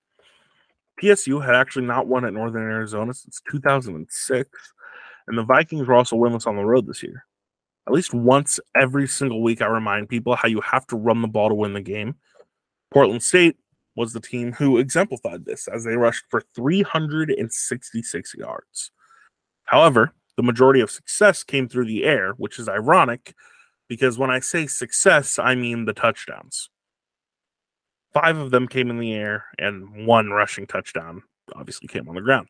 PSU 1.02 1.46
had 1.46 1.54
actually 1.54 1.86
not 1.86 2.08
won 2.08 2.26
at 2.26 2.34
Northern 2.34 2.64
Arizona 2.64 3.14
since 3.14 3.42
2006, 3.52 4.50
and 5.28 5.38
the 5.38 5.44
Vikings 5.44 5.88
were 5.88 5.94
also 5.94 6.16
winless 6.16 6.48
on 6.48 6.56
the 6.56 6.66
road 6.66 6.88
this 6.88 7.04
year. 7.04 7.26
At 7.88 7.94
least 7.94 8.16
once 8.16 8.60
every 8.76 9.08
single 9.08 9.44
week, 9.44 9.62
I 9.62 9.68
remind 9.68 10.10
people 10.10 10.36
how 10.36 10.48
you 10.48 10.60
have 10.62 10.88
to 10.88 10.98
run 10.98 11.22
the 11.22 11.28
ball 11.28 11.50
to 11.50 11.56
win 11.56 11.74
the 11.74 11.82
game. 11.82 12.16
Portland 12.92 13.22
State 13.22 13.56
was 13.96 14.14
the 14.14 14.20
team 14.20 14.52
who 14.54 14.80
exemplified 14.80 15.46
this 15.46 15.68
as 15.68 15.84
they 15.84 15.96
rushed 15.96 16.26
for 16.30 16.42
366 16.56 18.36
yards. 18.36 18.92
However, 19.66 20.14
the 20.38 20.44
majority 20.44 20.80
of 20.80 20.92
success 20.92 21.44
came 21.44 21.68
through 21.68 21.86
the 21.86 22.06
air, 22.06 22.34
which 22.34 22.60
is 22.60 22.70
ironic 22.70 23.34
because 23.90 24.18
when 24.18 24.30
I 24.30 24.40
say 24.40 24.68
success, 24.68 25.40
I 25.40 25.56
mean 25.56 25.86
the 25.86 25.94
touchdowns. 25.94 26.70
Five 28.14 28.38
of 28.38 28.52
them 28.52 28.68
came 28.68 28.90
in 28.90 29.00
the 29.00 29.14
air, 29.14 29.46
and 29.60 30.06
one 30.06 30.30
rushing 30.30 30.68
touchdown 30.68 31.24
obviously 31.56 31.88
came 31.88 32.08
on 32.08 32.16
the 32.16 32.22
ground. 32.22 32.50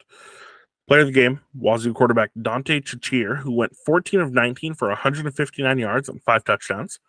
Player 0.88 1.01
of 1.01 1.08
the 1.08 1.13
game, 1.13 1.41
Wazoo 1.53 1.94
quarterback 1.94 2.32
Dante 2.41 2.79
Chachere, 2.79 3.38
who 3.38 3.51
went 3.51 3.75
14 3.75 4.20
of 4.20 4.34
19 4.34 4.74
for 4.74 4.88
159 4.89 5.77
yards 5.77 6.10
and 6.10 6.22
five 6.24 6.44
touchdowns. 6.44 7.00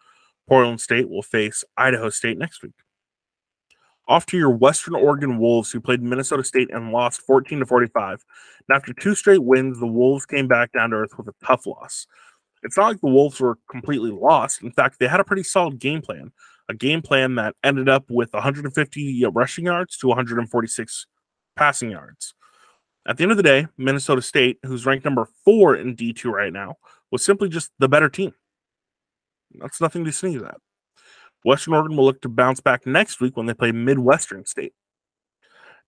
Portland 0.48 0.80
State 0.80 1.08
will 1.08 1.22
face 1.22 1.62
Idaho 1.76 2.08
State 2.10 2.38
next 2.38 2.62
week 2.62 2.72
off 4.08 4.26
to 4.26 4.38
your 4.38 4.50
Western 4.50 4.94
Oregon 4.94 5.38
Wolves, 5.38 5.70
who 5.70 5.80
played 5.80 6.02
Minnesota 6.02 6.42
State 6.42 6.70
and 6.72 6.92
lost 6.92 7.20
14 7.20 7.60
to 7.60 7.66
45. 7.66 8.24
And 8.68 8.76
after 8.76 8.92
two 8.94 9.14
straight 9.14 9.44
wins, 9.44 9.78
the 9.78 9.86
Wolves 9.86 10.24
came 10.24 10.48
back 10.48 10.72
down 10.72 10.90
to 10.90 10.96
earth 10.96 11.16
with 11.18 11.28
a 11.28 11.34
tough 11.44 11.66
loss. 11.66 12.06
It's 12.62 12.76
not 12.76 12.88
like 12.88 13.00
the 13.00 13.08
Wolves 13.08 13.38
were 13.38 13.58
completely 13.70 14.10
lost. 14.10 14.62
In 14.62 14.72
fact, 14.72 14.98
they 14.98 15.06
had 15.06 15.20
a 15.20 15.24
pretty 15.24 15.42
solid 15.42 15.78
game 15.78 16.00
plan, 16.00 16.32
a 16.68 16.74
game 16.74 17.02
plan 17.02 17.34
that 17.36 17.54
ended 17.62 17.88
up 17.88 18.04
with 18.08 18.32
150 18.32 19.24
uh, 19.24 19.30
rushing 19.30 19.66
yards 19.66 19.96
to 19.98 20.08
146 20.08 21.06
passing 21.54 21.90
yards. 21.90 22.34
At 23.06 23.16
the 23.16 23.22
end 23.22 23.30
of 23.30 23.36
the 23.36 23.42
day, 23.42 23.66
Minnesota 23.76 24.22
State, 24.22 24.58
who's 24.64 24.86
ranked 24.86 25.04
number 25.04 25.28
four 25.44 25.76
in 25.76 25.96
D2 25.96 26.26
right 26.26 26.52
now, 26.52 26.76
was 27.10 27.24
simply 27.24 27.48
just 27.48 27.70
the 27.78 27.88
better 27.88 28.08
team. 28.08 28.34
That's 29.54 29.80
nothing 29.80 30.04
to 30.04 30.12
sneeze 30.12 30.42
at. 30.42 30.58
Western 31.44 31.74
Oregon 31.74 31.96
will 31.96 32.04
look 32.04 32.20
to 32.22 32.28
bounce 32.28 32.60
back 32.60 32.86
next 32.86 33.20
week 33.20 33.36
when 33.36 33.46
they 33.46 33.54
play 33.54 33.72
Midwestern 33.72 34.44
State. 34.44 34.74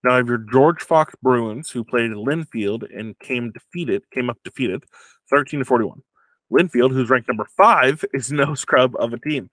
Now, 0.03 0.17
have 0.17 0.29
your 0.29 0.39
George 0.39 0.83
Fox 0.83 1.15
Bruins, 1.23 1.71
who 1.71 1.85
played 1.85 2.13
Linfield 2.13 2.85
and 2.97 3.19
came 3.19 3.53
defeated, 3.53 4.03
came 4.11 4.31
up 4.31 4.39
defeated, 4.45 4.85
13 5.29 5.61
to 5.61 5.65
41. 5.65 6.03
Linfield, 6.51 6.93
who's 6.93 7.11
ranked 7.11 7.29
number 7.29 7.47
five, 7.57 8.05
is 8.15 8.33
no 8.33 8.55
scrub 8.55 8.95
of 8.97 9.13
a 9.13 9.19
team. 9.19 9.51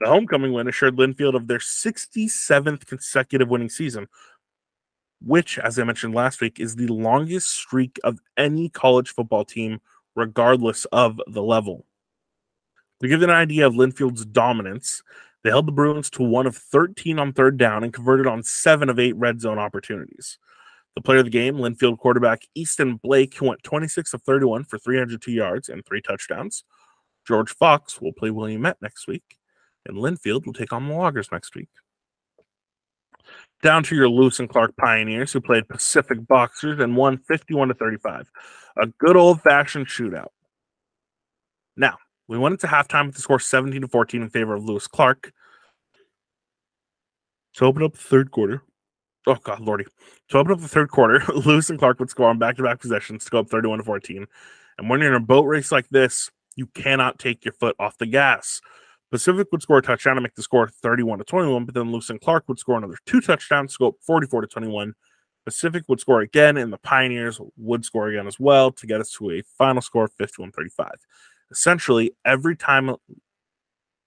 The 0.00 0.08
homecoming 0.08 0.52
win 0.52 0.68
assured 0.68 0.96
Linfield 0.96 1.36
of 1.36 1.46
their 1.46 1.58
67th 1.58 2.86
consecutive 2.86 3.48
winning 3.48 3.68
season, 3.68 4.08
which, 5.24 5.58
as 5.58 5.78
I 5.78 5.84
mentioned 5.84 6.14
last 6.14 6.40
week, 6.40 6.58
is 6.58 6.74
the 6.74 6.88
longest 6.88 7.50
streak 7.50 8.00
of 8.02 8.18
any 8.36 8.68
college 8.68 9.10
football 9.10 9.44
team, 9.44 9.80
regardless 10.16 10.84
of 10.86 11.20
the 11.28 11.42
level. 11.42 11.86
To 13.00 13.08
give 13.08 13.20
you 13.20 13.24
an 13.24 13.30
idea 13.30 13.66
of 13.66 13.74
Linfield's 13.74 14.24
dominance, 14.24 15.02
they 15.44 15.50
held 15.50 15.66
the 15.66 15.72
Bruins 15.72 16.08
to 16.10 16.22
one 16.22 16.46
of 16.46 16.56
13 16.56 17.18
on 17.18 17.34
third 17.34 17.58
down 17.58 17.84
and 17.84 17.92
converted 17.92 18.26
on 18.26 18.42
seven 18.42 18.88
of 18.88 18.98
eight 18.98 19.14
red 19.16 19.42
zone 19.42 19.58
opportunities. 19.58 20.38
The 20.96 21.02
player 21.02 21.18
of 21.18 21.26
the 21.26 21.30
game, 21.30 21.56
Linfield 21.56 21.98
quarterback 21.98 22.42
Easton 22.54 22.96
Blake, 22.96 23.36
who 23.36 23.48
went 23.48 23.62
26 23.62 24.14
of 24.14 24.22
31 24.22 24.64
for 24.64 24.78
302 24.78 25.30
yards 25.30 25.68
and 25.68 25.84
three 25.84 26.00
touchdowns. 26.00 26.64
George 27.26 27.54
Fox 27.54 28.00
will 28.00 28.12
play 28.12 28.30
Willamette 28.30 28.78
next 28.80 29.06
week, 29.06 29.38
and 29.86 29.98
Linfield 29.98 30.46
will 30.46 30.52
take 30.54 30.72
on 30.72 30.88
the 30.88 30.94
Loggers 30.94 31.30
next 31.30 31.54
week. 31.54 31.68
Down 33.62 33.82
to 33.84 33.94
your 33.94 34.08
Lewis 34.08 34.40
and 34.40 34.48
Clark 34.48 34.76
Pioneers, 34.76 35.32
who 35.32 35.40
played 35.40 35.68
Pacific 35.68 36.26
Boxers 36.26 36.80
and 36.80 36.96
won 36.96 37.18
51 37.18 37.68
to 37.68 37.74
35. 37.74 38.30
A 38.78 38.86
good 38.86 39.16
old 39.16 39.42
fashioned 39.42 39.88
shootout. 39.88 40.28
Now, 41.76 41.98
we 42.28 42.38
went 42.38 42.54
into 42.54 42.66
halftime 42.66 43.06
with 43.06 43.16
the 43.16 43.22
score 43.22 43.38
17 43.38 43.82
to 43.82 43.88
14 43.88 44.22
in 44.22 44.30
favor 44.30 44.54
of 44.54 44.64
Lewis 44.64 44.86
Clark. 44.86 45.32
To 47.54 47.64
open 47.66 47.82
up 47.82 47.92
the 47.92 47.98
third 47.98 48.30
quarter, 48.30 48.62
oh 49.26 49.36
god, 49.36 49.60
lordy. 49.60 49.84
To 50.30 50.38
open 50.38 50.52
up 50.52 50.60
the 50.60 50.68
third 50.68 50.90
quarter, 50.90 51.22
Lewis 51.34 51.70
and 51.70 51.78
Clark 51.78 52.00
would 52.00 52.10
score 52.10 52.28
on 52.28 52.38
back-to-back 52.38 52.80
possessions 52.80 53.24
to 53.24 53.30
go 53.30 53.40
up 53.40 53.48
31 53.48 53.78
to 53.78 53.84
14. 53.84 54.26
And 54.78 54.90
when 54.90 55.00
you're 55.00 55.14
in 55.14 55.22
a 55.22 55.24
boat 55.24 55.44
race 55.44 55.70
like 55.70 55.88
this, 55.90 56.30
you 56.56 56.66
cannot 56.66 57.18
take 57.18 57.44
your 57.44 57.52
foot 57.52 57.76
off 57.78 57.98
the 57.98 58.06
gas. 58.06 58.60
Pacific 59.10 59.46
would 59.52 59.62
score 59.62 59.78
a 59.78 59.82
touchdown 59.82 60.16
to 60.16 60.20
make 60.20 60.34
the 60.34 60.42
score 60.42 60.66
31 60.68 61.18
to 61.18 61.24
21, 61.24 61.64
but 61.64 61.74
then 61.74 61.92
Lewis 61.92 62.10
and 62.10 62.20
Clark 62.20 62.44
would 62.48 62.58
score 62.58 62.76
another 62.76 62.98
two 63.06 63.20
touchdowns 63.20 63.74
to 63.74 63.78
go 63.78 63.88
up 63.88 63.94
44 64.00 64.40
to 64.40 64.46
21. 64.48 64.94
Pacific 65.44 65.84
would 65.88 66.00
score 66.00 66.22
again, 66.22 66.56
and 66.56 66.72
the 66.72 66.78
Pioneers 66.78 67.38
would 67.56 67.84
score 67.84 68.08
again 68.08 68.26
as 68.26 68.40
well 68.40 68.72
to 68.72 68.86
get 68.86 69.00
us 69.00 69.12
to 69.12 69.30
a 69.30 69.42
final 69.56 69.82
score 69.82 70.04
of 70.04 70.12
51 70.14 70.50
35 70.50 70.90
essentially 71.54 72.12
every 72.24 72.56
time 72.56 72.94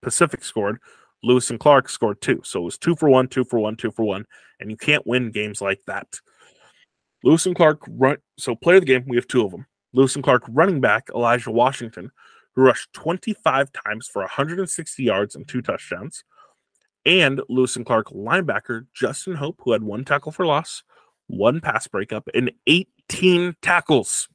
Pacific 0.02 0.44
scored, 0.44 0.80
Lewis 1.24 1.50
and 1.50 1.60
Clark 1.60 1.90
scored 1.90 2.22
two. 2.22 2.42
So 2.44 2.62
it 2.62 2.66
was 2.66 2.78
two 2.78 2.96
for 2.96 3.10
one, 3.10 3.28
two 3.28 3.44
for 3.44 3.60
one, 3.60 3.76
two 3.76 3.92
for 3.92 4.06
one. 4.06 4.26
And 4.60 4.70
you 4.70 4.78
can't 4.78 5.08
win 5.08 5.32
games 5.32 5.62
like 5.62 5.82
that. 5.88 6.08
Lewis 7.24 7.46
and 7.46 7.56
Clark 7.56 7.82
run 7.88 8.18
so 8.38 8.56
player 8.56 8.78
of 8.78 8.82
the 8.82 8.88
game, 8.88 9.06
we 9.08 9.18
have 9.18 9.28
two 9.28 9.44
of 9.44 9.52
them. 9.52 9.66
Lewis 9.94 10.16
and 10.16 10.24
Clark 10.24 10.44
running 10.50 10.80
back 10.80 11.10
Elijah 11.16 11.52
Washington, 11.52 12.12
who 12.54 12.62
rushed 12.62 12.94
25 12.94 13.72
times 13.72 14.08
for 14.08 14.22
160 14.22 15.04
yards 15.04 15.36
and 15.36 15.48
two 15.48 15.62
touchdowns. 15.62 16.24
And 17.06 17.42
Lewis 17.50 17.76
and 17.76 17.86
Clark 17.86 18.08
linebacker 18.08 18.86
Justin 18.94 19.36
Hope, 19.36 19.62
who 19.64 19.72
had 19.72 19.82
one 19.82 20.04
tackle 20.04 20.32
for 20.32 20.46
loss, 20.46 20.84
one 21.28 21.62
pass 21.62 21.88
breakup, 21.88 22.28
and 22.34 22.52
18 22.68 23.56
tackles. 23.62 24.28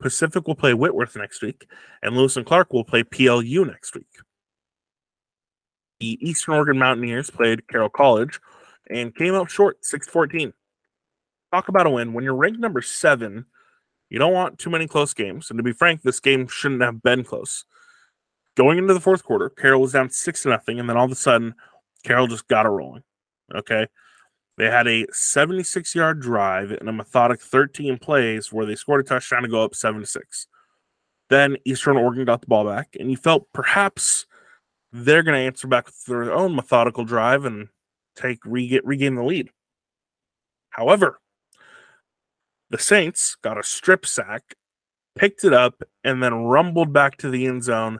Pacific 0.00 0.46
will 0.46 0.54
play 0.54 0.74
Whitworth 0.74 1.16
next 1.16 1.42
week, 1.42 1.66
and 2.02 2.16
Lewis 2.16 2.36
and 2.36 2.46
Clark 2.46 2.72
will 2.72 2.84
play 2.84 3.02
PLU 3.02 3.64
next 3.64 3.94
week. 3.94 4.06
The 6.00 6.18
Eastern 6.20 6.54
Oregon 6.54 6.78
Mountaineers 6.78 7.30
played 7.30 7.66
Carroll 7.68 7.88
College 7.88 8.38
and 8.90 9.14
came 9.14 9.34
up 9.34 9.48
short 9.48 9.84
6 9.84 10.08
14. 10.08 10.52
Talk 11.52 11.68
about 11.68 11.86
a 11.86 11.90
win. 11.90 12.12
When 12.12 12.24
you're 12.24 12.34
ranked 12.34 12.60
number 12.60 12.82
seven, 12.82 13.46
you 14.10 14.18
don't 14.18 14.34
want 14.34 14.58
too 14.58 14.70
many 14.70 14.86
close 14.86 15.14
games. 15.14 15.50
And 15.50 15.58
to 15.58 15.62
be 15.62 15.72
frank, 15.72 16.02
this 16.02 16.20
game 16.20 16.46
shouldn't 16.48 16.82
have 16.82 17.02
been 17.02 17.24
close. 17.24 17.64
Going 18.56 18.78
into 18.78 18.94
the 18.94 19.00
fourth 19.00 19.24
quarter, 19.24 19.48
Carroll 19.50 19.82
was 19.82 19.92
down 19.92 20.10
six 20.10 20.42
to 20.42 20.48
nothing, 20.48 20.80
and 20.80 20.88
then 20.88 20.96
all 20.96 21.04
of 21.04 21.12
a 21.12 21.16
sudden, 21.16 21.54
Carroll 22.04 22.26
just 22.26 22.48
got 22.48 22.66
it 22.66 22.70
rolling. 22.70 23.02
Okay. 23.54 23.86
They 24.56 24.70
had 24.70 24.88
a 24.88 25.06
76 25.12 25.94
yard 25.94 26.20
drive 26.20 26.70
and 26.70 26.88
a 26.88 26.92
methodic 26.92 27.40
13 27.40 27.98
plays 27.98 28.52
where 28.52 28.64
they 28.64 28.74
scored 28.74 29.04
a 29.04 29.08
touchdown 29.08 29.42
to 29.42 29.48
go 29.48 29.62
up 29.62 29.74
7 29.74 30.04
6. 30.04 30.46
Then 31.28 31.56
Eastern 31.64 31.96
Oregon 31.96 32.24
got 32.24 32.40
the 32.40 32.46
ball 32.46 32.64
back, 32.64 32.96
and 32.98 33.10
you 33.10 33.16
felt 33.16 33.48
perhaps 33.52 34.26
they're 34.92 35.22
going 35.22 35.34
to 35.34 35.46
answer 35.46 35.66
back 35.66 35.86
with 35.86 36.04
their 36.04 36.32
own 36.32 36.54
methodical 36.54 37.04
drive 37.04 37.44
and 37.44 37.68
take 38.14 38.38
re- 38.44 38.80
regain 38.84 39.16
the 39.16 39.24
lead. 39.24 39.50
However, 40.70 41.20
the 42.70 42.78
Saints 42.78 43.36
got 43.42 43.58
a 43.58 43.62
strip 43.62 44.06
sack, 44.06 44.54
picked 45.16 45.44
it 45.44 45.52
up, 45.52 45.82
and 46.04 46.22
then 46.22 46.44
rumbled 46.44 46.92
back 46.92 47.16
to 47.18 47.30
the 47.30 47.46
end 47.46 47.64
zone 47.64 47.98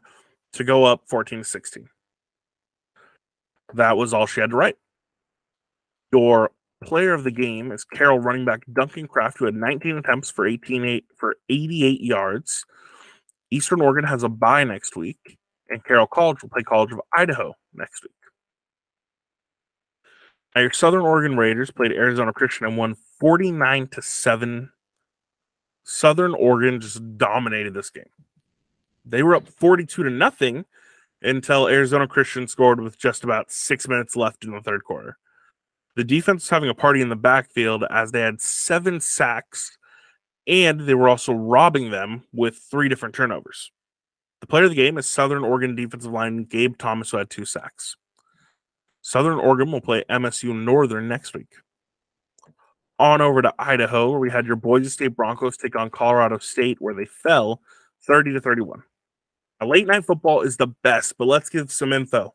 to 0.52 0.64
go 0.64 0.84
up 0.84 1.02
14 1.06 1.44
16. 1.44 1.88
That 3.74 3.96
was 3.96 4.14
all 4.14 4.26
she 4.26 4.40
had 4.40 4.50
to 4.50 4.56
write. 4.56 4.76
Your 6.16 6.50
player 6.82 7.12
of 7.12 7.24
the 7.24 7.30
game 7.30 7.70
is 7.72 7.84
Carroll 7.84 8.20
running 8.20 8.46
back 8.46 8.62
Duncan 8.72 9.06
Kraft, 9.06 9.38
who 9.38 9.44
had 9.44 9.54
19 9.54 9.98
attempts 9.98 10.30
for 10.30 10.46
18 10.46 10.82
eight, 10.82 11.04
for 11.14 11.36
88 11.50 12.00
yards. 12.00 12.64
Eastern 13.50 13.82
Oregon 13.82 14.04
has 14.04 14.22
a 14.22 14.28
bye 14.30 14.64
next 14.64 14.96
week, 14.96 15.36
and 15.68 15.84
Carroll 15.84 16.06
College 16.06 16.40
will 16.40 16.48
play 16.48 16.62
College 16.62 16.92
of 16.92 17.02
Idaho 17.14 17.52
next 17.74 18.02
week. 18.02 18.12
Now, 20.54 20.62
your 20.62 20.72
Southern 20.72 21.02
Oregon 21.02 21.36
Raiders 21.36 21.70
played 21.70 21.92
Arizona 21.92 22.32
Christian 22.32 22.66
and 22.66 22.78
won 22.78 22.96
49 23.20 23.88
to 23.88 24.00
7. 24.00 24.72
Southern 25.84 26.34
Oregon 26.34 26.80
just 26.80 27.18
dominated 27.18 27.74
this 27.74 27.90
game. 27.90 28.04
They 29.04 29.22
were 29.22 29.36
up 29.36 29.46
42 29.46 30.04
to 30.04 30.10
nothing 30.10 30.64
until 31.20 31.68
Arizona 31.68 32.08
Christian 32.08 32.48
scored 32.48 32.80
with 32.80 32.98
just 32.98 33.22
about 33.22 33.52
six 33.52 33.86
minutes 33.86 34.16
left 34.16 34.44
in 34.44 34.52
the 34.52 34.62
third 34.62 34.82
quarter. 34.82 35.18
The 35.96 36.04
defense 36.04 36.44
was 36.44 36.50
having 36.50 36.68
a 36.68 36.74
party 36.74 37.00
in 37.00 37.08
the 37.08 37.16
backfield 37.16 37.84
as 37.90 38.12
they 38.12 38.20
had 38.20 38.40
seven 38.40 39.00
sacks 39.00 39.76
and 40.46 40.80
they 40.80 40.94
were 40.94 41.08
also 41.08 41.32
robbing 41.32 41.90
them 41.90 42.24
with 42.32 42.58
three 42.70 42.88
different 42.88 43.14
turnovers. 43.14 43.72
The 44.40 44.46
player 44.46 44.64
of 44.64 44.70
the 44.70 44.76
game 44.76 44.98
is 44.98 45.06
Southern 45.06 45.42
Oregon 45.42 45.74
defensive 45.74 46.12
line 46.12 46.44
Gabe 46.44 46.78
Thomas, 46.78 47.10
who 47.10 47.16
had 47.16 47.30
two 47.30 47.44
sacks. 47.44 47.96
Southern 49.02 49.38
Oregon 49.38 49.72
will 49.72 49.80
play 49.80 50.04
MSU 50.10 50.54
Northern 50.54 51.08
next 51.08 51.34
week. 51.34 51.54
On 52.98 53.20
over 53.20 53.42
to 53.42 53.54
Idaho, 53.58 54.10
where 54.10 54.20
we 54.20 54.30
had 54.30 54.46
your 54.46 54.56
Boise 54.56 54.88
State 54.88 55.16
Broncos 55.16 55.56
take 55.56 55.76
on 55.76 55.90
Colorado 55.90 56.38
State, 56.38 56.78
where 56.80 56.94
they 56.94 57.04
fell 57.04 57.60
30 58.06 58.34
to 58.34 58.40
31. 58.40 58.82
A 59.60 59.66
late 59.66 59.86
night 59.86 60.04
football 60.04 60.42
is 60.42 60.56
the 60.56 60.68
best, 60.82 61.18
but 61.18 61.26
let's 61.26 61.48
give 61.48 61.72
some 61.72 61.92
info. 61.92 62.34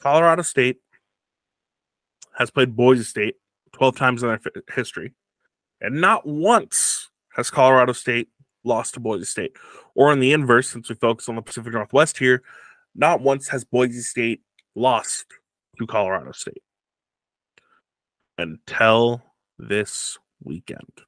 Colorado 0.00 0.42
State 0.42 0.78
has 2.36 2.50
played 2.50 2.76
Boise 2.76 3.04
State 3.04 3.36
12 3.72 3.96
times 3.96 4.22
in 4.22 4.28
their 4.28 4.40
f- 4.44 4.74
history, 4.74 5.12
and 5.80 6.00
not 6.00 6.26
once 6.26 7.10
has 7.34 7.50
Colorado 7.50 7.92
State 7.92 8.28
lost 8.64 8.94
to 8.94 9.00
Boise 9.00 9.24
State. 9.24 9.56
Or 9.94 10.12
in 10.12 10.20
the 10.20 10.32
inverse, 10.32 10.68
since 10.68 10.88
we 10.88 10.94
focus 10.94 11.28
on 11.28 11.36
the 11.36 11.42
Pacific 11.42 11.72
Northwest 11.72 12.18
here, 12.18 12.42
not 12.94 13.20
once 13.20 13.48
has 13.48 13.64
Boise 13.64 14.00
State 14.00 14.42
lost 14.74 15.26
to 15.78 15.86
Colorado 15.86 16.32
State 16.32 16.62
until 18.38 19.22
this 19.58 20.18
weekend. 20.42 21.02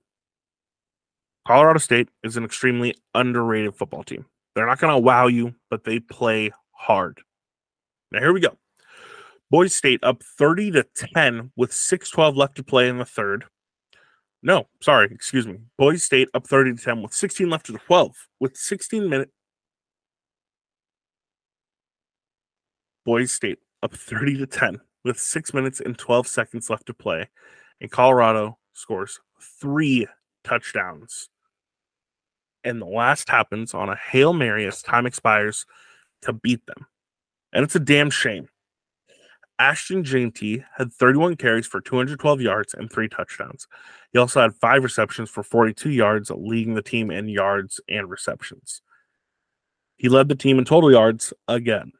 Colorado 1.46 1.78
State 1.78 2.08
is 2.22 2.36
an 2.36 2.44
extremely 2.44 2.94
underrated 3.14 3.74
football 3.74 4.02
team. 4.02 4.24
They're 4.54 4.66
not 4.66 4.78
going 4.78 4.94
to 4.94 4.98
wow 4.98 5.26
you, 5.26 5.54
but 5.68 5.84
they 5.84 5.98
play 5.98 6.52
hard. 6.70 7.20
Now, 8.10 8.20
here 8.20 8.32
we 8.32 8.40
go. 8.40 8.56
Boise 9.54 9.68
State 9.68 10.00
up 10.02 10.20
30 10.20 10.72
to 10.72 10.82
10 10.82 11.52
with 11.54 11.70
6:12 11.70 12.36
left 12.36 12.56
to 12.56 12.64
play 12.64 12.88
in 12.88 12.98
the 12.98 13.04
third. 13.04 13.44
No, 14.42 14.66
sorry, 14.80 15.06
excuse 15.12 15.46
me. 15.46 15.60
Boise 15.78 15.98
State 15.98 16.28
up 16.34 16.44
30 16.44 16.74
to 16.74 16.82
10 16.82 17.02
with 17.02 17.14
16 17.14 17.48
left 17.48 17.66
to 17.66 17.70
the 17.70 17.78
12 17.78 18.16
with 18.40 18.56
16 18.56 19.08
minutes. 19.08 19.30
Boise 23.06 23.28
State 23.28 23.60
up 23.80 23.94
30 23.94 24.38
to 24.38 24.46
10 24.48 24.80
with 25.04 25.20
6 25.20 25.54
minutes 25.54 25.78
and 25.78 25.96
12 25.96 26.26
seconds 26.26 26.68
left 26.68 26.86
to 26.86 26.92
play. 26.92 27.30
And 27.80 27.92
Colorado 27.92 28.58
scores 28.72 29.20
3 29.60 30.08
touchdowns. 30.42 31.28
And 32.64 32.82
the 32.82 32.86
last 32.86 33.28
happens 33.28 33.72
on 33.72 33.88
a 33.88 33.94
Hail 33.94 34.32
Mary 34.32 34.66
as 34.66 34.82
time 34.82 35.06
expires 35.06 35.64
to 36.22 36.32
beat 36.32 36.66
them. 36.66 36.88
And 37.52 37.62
it's 37.62 37.76
a 37.76 37.78
damn 37.78 38.10
shame 38.10 38.48
Ashton 39.58 40.02
Jeanty 40.02 40.64
had 40.76 40.92
31 40.92 41.36
carries 41.36 41.66
for 41.66 41.80
212 41.80 42.40
yards 42.40 42.74
and 42.74 42.90
three 42.90 43.08
touchdowns. 43.08 43.68
He 44.12 44.18
also 44.18 44.40
had 44.40 44.54
five 44.54 44.82
receptions 44.82 45.30
for 45.30 45.42
42 45.42 45.90
yards, 45.90 46.30
leading 46.30 46.74
the 46.74 46.82
team 46.82 47.10
in 47.10 47.28
yards 47.28 47.80
and 47.88 48.10
receptions. 48.10 48.82
He 49.96 50.08
led 50.08 50.28
the 50.28 50.34
team 50.34 50.58
in 50.58 50.64
total 50.64 50.90
yards 50.90 51.32
again. 51.46 51.92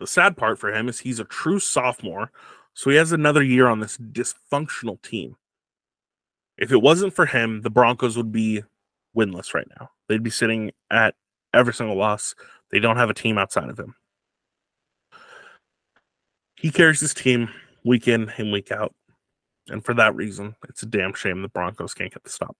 The 0.00 0.06
sad 0.06 0.36
part 0.36 0.58
for 0.58 0.72
him 0.72 0.88
is 0.88 1.00
he's 1.00 1.20
a 1.20 1.24
true 1.24 1.60
sophomore, 1.60 2.32
so 2.74 2.90
he 2.90 2.96
has 2.96 3.12
another 3.12 3.42
year 3.42 3.68
on 3.68 3.80
this 3.80 3.98
dysfunctional 3.98 5.00
team. 5.02 5.36
If 6.56 6.72
it 6.72 6.82
wasn't 6.82 7.14
for 7.14 7.26
him, 7.26 7.60
the 7.60 7.70
Broncos 7.70 8.16
would 8.16 8.32
be 8.32 8.62
winless 9.16 9.54
right 9.54 9.68
now. 9.78 9.90
They'd 10.08 10.22
be 10.22 10.30
sitting 10.30 10.72
at 10.90 11.14
every 11.52 11.74
single 11.74 11.96
loss. 11.96 12.34
They 12.70 12.78
don't 12.78 12.96
have 12.96 13.10
a 13.10 13.14
team 13.14 13.38
outside 13.38 13.68
of 13.68 13.78
him. 13.78 13.94
He 16.62 16.70
carries 16.70 17.00
his 17.00 17.12
team 17.12 17.48
week 17.82 18.06
in 18.06 18.30
and 18.38 18.52
week 18.52 18.70
out. 18.70 18.94
And 19.66 19.84
for 19.84 19.94
that 19.94 20.14
reason, 20.14 20.54
it's 20.68 20.84
a 20.84 20.86
damn 20.86 21.12
shame 21.12 21.42
the 21.42 21.48
Broncos 21.48 21.92
can't 21.92 22.12
get 22.12 22.22
the 22.22 22.30
stop. 22.30 22.56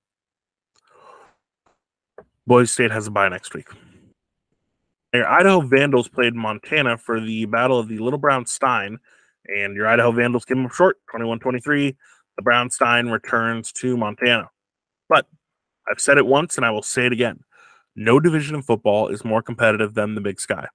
Boise 2.44 2.66
State 2.66 2.90
has 2.90 3.06
a 3.06 3.12
bye 3.12 3.28
next 3.28 3.54
week. 3.54 3.68
Your 5.14 5.28
Idaho 5.28 5.60
Vandals 5.60 6.08
played 6.08 6.34
Montana 6.34 6.98
for 6.98 7.20
the 7.20 7.44
Battle 7.44 7.78
of 7.78 7.86
the 7.86 7.98
Little 7.98 8.18
Brown 8.18 8.44
Stein, 8.44 8.98
and 9.46 9.76
your 9.76 9.86
Idaho 9.86 10.10
Vandals 10.10 10.44
came 10.44 10.66
up 10.66 10.72
short 10.72 10.96
21 11.12 11.38
23. 11.38 11.96
The 12.34 12.42
Brown 12.42 12.70
Stein 12.70 13.06
returns 13.06 13.70
to 13.74 13.96
Montana. 13.96 14.50
But 15.08 15.28
I've 15.88 16.00
said 16.00 16.18
it 16.18 16.26
once 16.26 16.56
and 16.56 16.66
I 16.66 16.72
will 16.72 16.82
say 16.82 17.06
it 17.06 17.12
again. 17.12 17.44
No 17.94 18.18
division 18.18 18.56
in 18.56 18.62
football 18.62 19.06
is 19.08 19.24
more 19.24 19.42
competitive 19.42 19.94
than 19.94 20.16
the 20.16 20.20
Big 20.20 20.40
Sky. 20.40 20.66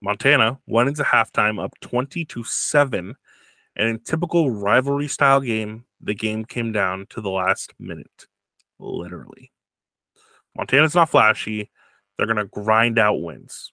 Montana 0.00 0.58
went 0.66 0.88
into 0.88 1.02
halftime 1.02 1.62
up 1.62 1.72
20 1.80 2.24
to 2.24 2.44
7, 2.44 3.16
and 3.76 3.88
in 3.88 3.98
typical 4.00 4.50
rivalry 4.50 5.08
style 5.08 5.40
game, 5.40 5.84
the 6.00 6.14
game 6.14 6.44
came 6.44 6.72
down 6.72 7.06
to 7.10 7.20
the 7.20 7.30
last 7.30 7.74
minute. 7.78 8.26
Literally. 8.78 9.52
Montana's 10.56 10.94
not 10.94 11.10
flashy. 11.10 11.70
They're 12.16 12.26
going 12.26 12.36
to 12.36 12.44
grind 12.44 12.98
out 12.98 13.22
wins. 13.22 13.72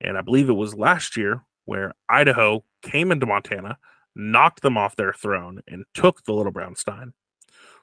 And 0.00 0.18
I 0.18 0.22
believe 0.22 0.48
it 0.48 0.54
was 0.54 0.74
last 0.74 1.16
year 1.16 1.42
where 1.64 1.94
Idaho 2.08 2.64
came 2.82 3.10
into 3.10 3.26
Montana, 3.26 3.78
knocked 4.14 4.62
them 4.62 4.76
off 4.76 4.96
their 4.96 5.12
throne, 5.12 5.62
and 5.66 5.84
took 5.94 6.24
the 6.24 6.32
Little 6.32 6.52
Brown 6.52 6.76
Stein. 6.76 7.12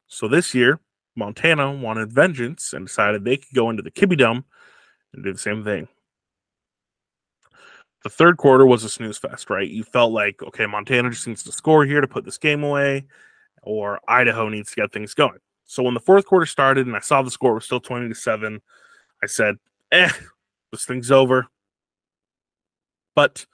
So 0.08 0.27
this 0.27 0.53
year, 0.53 0.79
Montana 1.15 1.72
wanted 1.72 2.12
vengeance 2.12 2.74
and 2.74 2.88
decided 2.88 3.24
they 3.24 3.38
could 3.38 3.55
go 3.55 3.70
into 3.70 3.81
the 3.81 3.91
Kibbie 3.91 4.17
Dome 4.17 4.46
and 5.13 5.24
do 5.24 5.34
the 5.34 5.39
same 5.39 5.63
thing. 5.63 5.88
The 8.03 8.10
third 8.10 8.38
quarter 8.38 8.65
was 8.65 8.84
a 8.84 8.89
snooze 8.89 9.17
fest, 9.17 9.50
right? 9.50 9.70
You 9.70 9.84
felt 9.84 10.12
like, 10.12 10.41
okay, 10.41 10.65
Montana 10.65 11.12
just 11.12 11.27
needs 11.27 11.43
to 11.43 11.51
score 11.51 11.86
here 11.86 12.01
to 12.01 12.08
put 12.08 12.25
this 12.25 12.38
game 12.38 12.63
away, 12.63 13.05
or 13.62 14.00
Idaho 14.08 14.50
needs 14.50 14.72
to 14.72 14.81
get 14.81 14.91
things 14.91 15.13
going. 15.13 15.38
So 15.65 15.84
when 15.84 15.93
the 15.93 16.00
fourth 16.00 16.25
quarter 16.25 16.46
started 16.46 16.88
and 16.88 16.96
I 16.96 17.00
saw 17.00 17.22
the 17.22 17.31
score 17.31 17.53
was 17.53 17.65
still 17.65 17.79
20 17.79 18.10
to 18.10 18.15
7, 18.15 18.60
I 19.24 19.27
said, 19.27 19.55
eh, 19.91 20.10
this 20.72 20.86
thing's 20.86 21.12
over. 21.12 21.48
But 23.15 23.46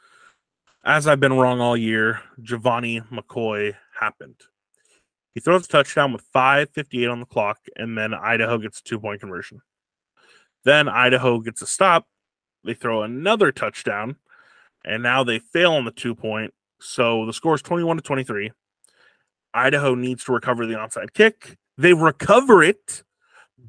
as 0.84 1.08
I've 1.08 1.20
been 1.20 1.34
wrong 1.34 1.60
all 1.60 1.76
year, 1.76 2.22
Gevani 2.42 3.08
McCoy 3.10 3.76
happened. 4.00 4.40
He 5.34 5.42
throws 5.42 5.66
a 5.66 5.68
touchdown 5.68 6.14
with 6.14 6.24
5.58 6.34 7.12
on 7.12 7.20
the 7.20 7.26
clock, 7.26 7.60
and 7.76 7.98
then 7.98 8.14
Idaho 8.14 8.58
gets 8.58 8.80
a 8.80 8.84
two 8.84 9.00
point 9.00 9.20
conversion. 9.20 9.62
Then 10.64 10.88
Idaho 10.88 11.40
gets 11.40 11.62
a 11.62 11.68
stop. 11.68 12.08
They 12.64 12.74
throw 12.74 13.04
another 13.04 13.52
touchdown, 13.52 14.16
and 14.88 15.04
now 15.04 15.24
they 15.24 15.38
fail 15.38 15.74
on 15.74 15.86
the 15.86 15.92
two 15.92 16.16
point. 16.16 16.54
So 16.80 17.26
the 17.26 17.34
score 17.34 17.56
is 17.56 17.62
21 17.62 17.98
to 17.98 18.02
23. 18.02 18.52
Idaho 19.54 19.96
needs 19.96 20.24
to 20.26 20.32
recover 20.32 20.66
the 20.66 20.76
onside 20.76 21.14
kick. 21.14 21.58
They 21.78 21.94
recover 21.94 22.64
it, 22.64 23.04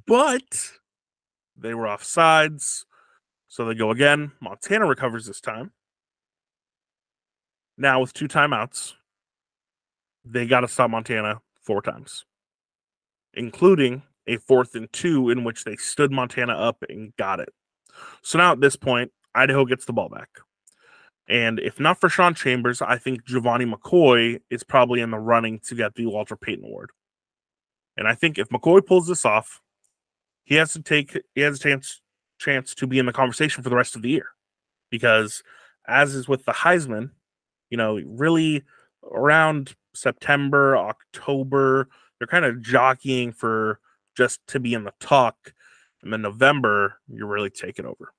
but 0.06 0.70
they 1.56 1.74
were 1.74 1.88
off 1.88 2.04
sides. 2.04 2.86
So 3.48 3.64
they 3.64 3.74
go 3.74 3.90
again. 3.90 4.32
Montana 4.40 4.86
recovers 4.86 5.26
this 5.26 5.40
time. 5.40 5.72
Now 7.76 8.00
with 8.00 8.12
two 8.12 8.28
timeouts, 8.28 8.94
they 10.24 10.46
got 10.46 10.60
to 10.60 10.68
stop 10.68 10.90
Montana 10.90 11.40
four 11.62 11.82
times, 11.82 12.24
including 13.34 14.02
a 14.26 14.36
fourth 14.36 14.74
and 14.74 14.92
two 14.92 15.30
in 15.30 15.42
which 15.42 15.64
they 15.64 15.76
stood 15.76 16.12
Montana 16.12 16.52
up 16.52 16.84
and 16.88 17.14
got 17.16 17.40
it. 17.40 17.48
So 18.22 18.38
now 18.38 18.52
at 18.52 18.60
this 18.60 18.76
point, 18.76 19.10
Idaho 19.34 19.64
gets 19.64 19.84
the 19.84 19.92
ball 19.92 20.08
back. 20.08 20.28
And 21.28 21.58
if 21.58 21.78
not 21.78 22.00
for 22.00 22.08
Sean 22.08 22.34
Chambers, 22.34 22.80
I 22.80 22.96
think 22.96 23.26
Gevani 23.26 23.70
McCoy 23.70 24.40
is 24.50 24.64
probably 24.64 25.00
in 25.00 25.10
the 25.10 25.18
running 25.18 25.60
to 25.60 25.74
get 25.74 25.94
the 25.94 26.06
Walter 26.06 26.36
Payton 26.36 26.64
Award. 26.64 26.90
And 27.96 28.08
I 28.08 28.14
think 28.14 28.38
if 28.38 28.48
McCoy 28.48 28.84
pulls 28.84 29.06
this 29.06 29.24
off, 29.26 29.60
he 30.44 30.54
has 30.54 30.72
to 30.72 30.82
take 30.82 31.20
he 31.34 31.42
has 31.42 31.56
a 31.56 31.62
chance 31.62 32.00
chance 32.38 32.74
to 32.76 32.86
be 32.86 32.98
in 32.98 33.06
the 33.06 33.12
conversation 33.12 33.62
for 33.62 33.68
the 33.68 33.76
rest 33.76 33.96
of 33.96 34.02
the 34.02 34.08
year. 34.08 34.28
Because 34.90 35.42
as 35.86 36.14
is 36.14 36.28
with 36.28 36.44
the 36.46 36.52
Heisman, 36.52 37.10
you 37.68 37.76
know, 37.76 38.00
really 38.06 38.62
around 39.12 39.74
September, 39.94 40.76
October, 40.76 41.88
they're 42.18 42.26
kind 42.26 42.44
of 42.44 42.62
jockeying 42.62 43.32
for 43.32 43.80
just 44.16 44.40
to 44.48 44.60
be 44.60 44.72
in 44.72 44.84
the 44.84 44.94
talk. 45.00 45.52
And 46.02 46.12
then 46.12 46.22
November, 46.22 47.00
you're 47.08 47.26
really 47.26 47.50
taking 47.50 47.84
over. 47.84 48.14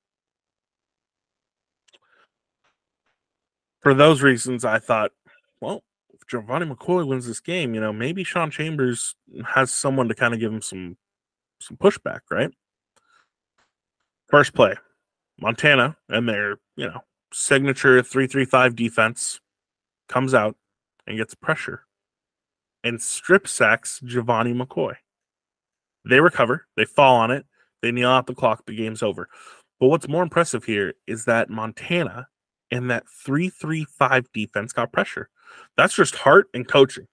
For 3.80 3.94
those 3.94 4.22
reasons, 4.22 4.64
I 4.64 4.78
thought, 4.78 5.12
well, 5.60 5.82
if 6.12 6.26
Gevani 6.26 6.70
McCoy 6.70 7.06
wins 7.06 7.26
this 7.26 7.40
game, 7.40 7.74
you 7.74 7.80
know, 7.80 7.92
maybe 7.92 8.24
Sean 8.24 8.50
Chambers 8.50 9.14
has 9.46 9.72
someone 9.72 10.08
to 10.08 10.14
kind 10.14 10.34
of 10.34 10.40
give 10.40 10.52
him 10.52 10.62
some 10.62 10.96
some 11.60 11.76
pushback, 11.76 12.20
right? 12.30 12.50
First 14.28 14.54
play, 14.54 14.74
Montana 15.38 15.96
and 16.08 16.28
their, 16.28 16.58
you 16.76 16.86
know, 16.86 17.00
signature 17.32 18.02
335 18.02 18.76
defense 18.76 19.40
comes 20.08 20.34
out 20.34 20.56
and 21.06 21.18
gets 21.18 21.34
pressure 21.34 21.84
and 22.84 23.00
strip 23.00 23.46
sacks 23.46 24.00
Gevani 24.04 24.54
McCoy. 24.54 24.94
They 26.08 26.20
recover, 26.20 26.66
they 26.76 26.84
fall 26.84 27.16
on 27.16 27.30
it, 27.30 27.44
they 27.82 27.92
kneel 27.92 28.10
out 28.10 28.26
the 28.26 28.34
clock, 28.34 28.64
the 28.66 28.76
game's 28.76 29.02
over. 29.02 29.28
But 29.78 29.88
what's 29.88 30.08
more 30.08 30.22
impressive 30.22 30.64
here 30.64 30.94
is 31.06 31.24
that 31.24 31.50
Montana 31.50 32.28
and 32.70 32.90
that 32.90 33.04
335 33.08 34.32
defense 34.32 34.72
got 34.72 34.92
pressure. 34.92 35.28
That's 35.76 35.94
just 35.94 36.16
heart 36.16 36.48
and 36.54 36.66
coaching. 36.66 37.06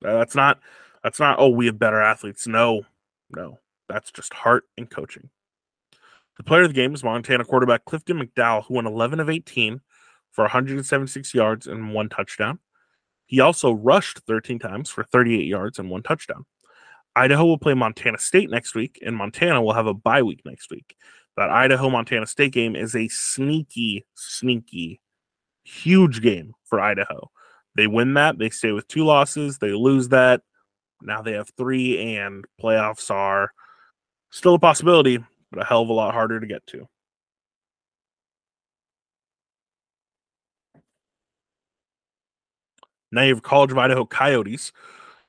That's 0.00 0.34
not 0.34 0.60
that's 1.02 1.20
not 1.20 1.38
oh 1.38 1.48
we 1.48 1.66
have 1.66 1.78
better 1.78 2.00
athletes. 2.00 2.46
No. 2.46 2.82
No. 3.30 3.58
That's 3.88 4.10
just 4.10 4.34
heart 4.34 4.64
and 4.76 4.90
coaching. 4.90 5.30
The 6.36 6.44
player 6.44 6.62
of 6.62 6.68
the 6.68 6.74
game 6.74 6.94
is 6.94 7.02
Montana 7.02 7.44
quarterback 7.44 7.84
Clifton 7.84 8.20
McDowell, 8.20 8.64
who 8.64 8.74
won 8.74 8.86
11 8.86 9.18
of 9.18 9.28
18 9.28 9.80
for 10.30 10.44
176 10.44 11.34
yards 11.34 11.66
and 11.66 11.92
one 11.92 12.08
touchdown. 12.08 12.60
He 13.26 13.40
also 13.40 13.72
rushed 13.72 14.20
13 14.20 14.58
times 14.58 14.88
for 14.88 15.02
38 15.04 15.44
yards 15.44 15.78
and 15.78 15.90
one 15.90 16.02
touchdown. 16.02 16.44
Idaho 17.16 17.44
will 17.44 17.58
play 17.58 17.74
Montana 17.74 18.18
State 18.18 18.48
next 18.48 18.74
week, 18.76 19.00
and 19.04 19.16
Montana 19.16 19.60
will 19.60 19.72
have 19.72 19.88
a 19.88 19.94
bye 19.94 20.22
week 20.22 20.42
next 20.44 20.70
week. 20.70 20.94
That 21.38 21.50
Idaho 21.50 21.88
Montana 21.88 22.26
State 22.26 22.50
game 22.50 22.74
is 22.74 22.96
a 22.96 23.06
sneaky, 23.06 24.04
sneaky, 24.16 25.00
huge 25.62 26.20
game 26.20 26.52
for 26.64 26.80
Idaho. 26.80 27.30
They 27.76 27.86
win 27.86 28.14
that, 28.14 28.38
they 28.38 28.50
stay 28.50 28.72
with 28.72 28.88
two 28.88 29.04
losses. 29.04 29.58
They 29.58 29.70
lose 29.70 30.08
that, 30.08 30.42
now 31.00 31.22
they 31.22 31.34
have 31.34 31.48
three, 31.56 32.16
and 32.16 32.44
playoffs 32.60 33.08
are 33.08 33.52
still 34.30 34.54
a 34.54 34.58
possibility, 34.58 35.18
but 35.52 35.62
a 35.62 35.64
hell 35.64 35.82
of 35.82 35.88
a 35.90 35.92
lot 35.92 36.12
harder 36.12 36.40
to 36.40 36.46
get 36.48 36.66
to. 36.66 36.88
Now 43.12 43.22
you 43.22 43.34
have 43.36 43.44
College 43.44 43.70
of 43.70 43.78
Idaho 43.78 44.04
Coyotes, 44.04 44.72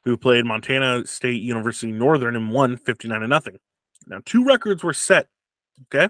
who 0.06 0.18
played 0.18 0.44
Montana 0.44 1.06
State 1.06 1.44
University 1.44 1.92
Northern 1.92 2.36
and 2.36 2.52
won 2.52 2.78
59 2.78 3.22
to 3.22 3.28
nothing. 3.28 3.60
Now, 4.08 4.22
two 4.26 4.44
records 4.44 4.84
were 4.84 4.92
set. 4.92 5.28
Okay. 5.86 6.10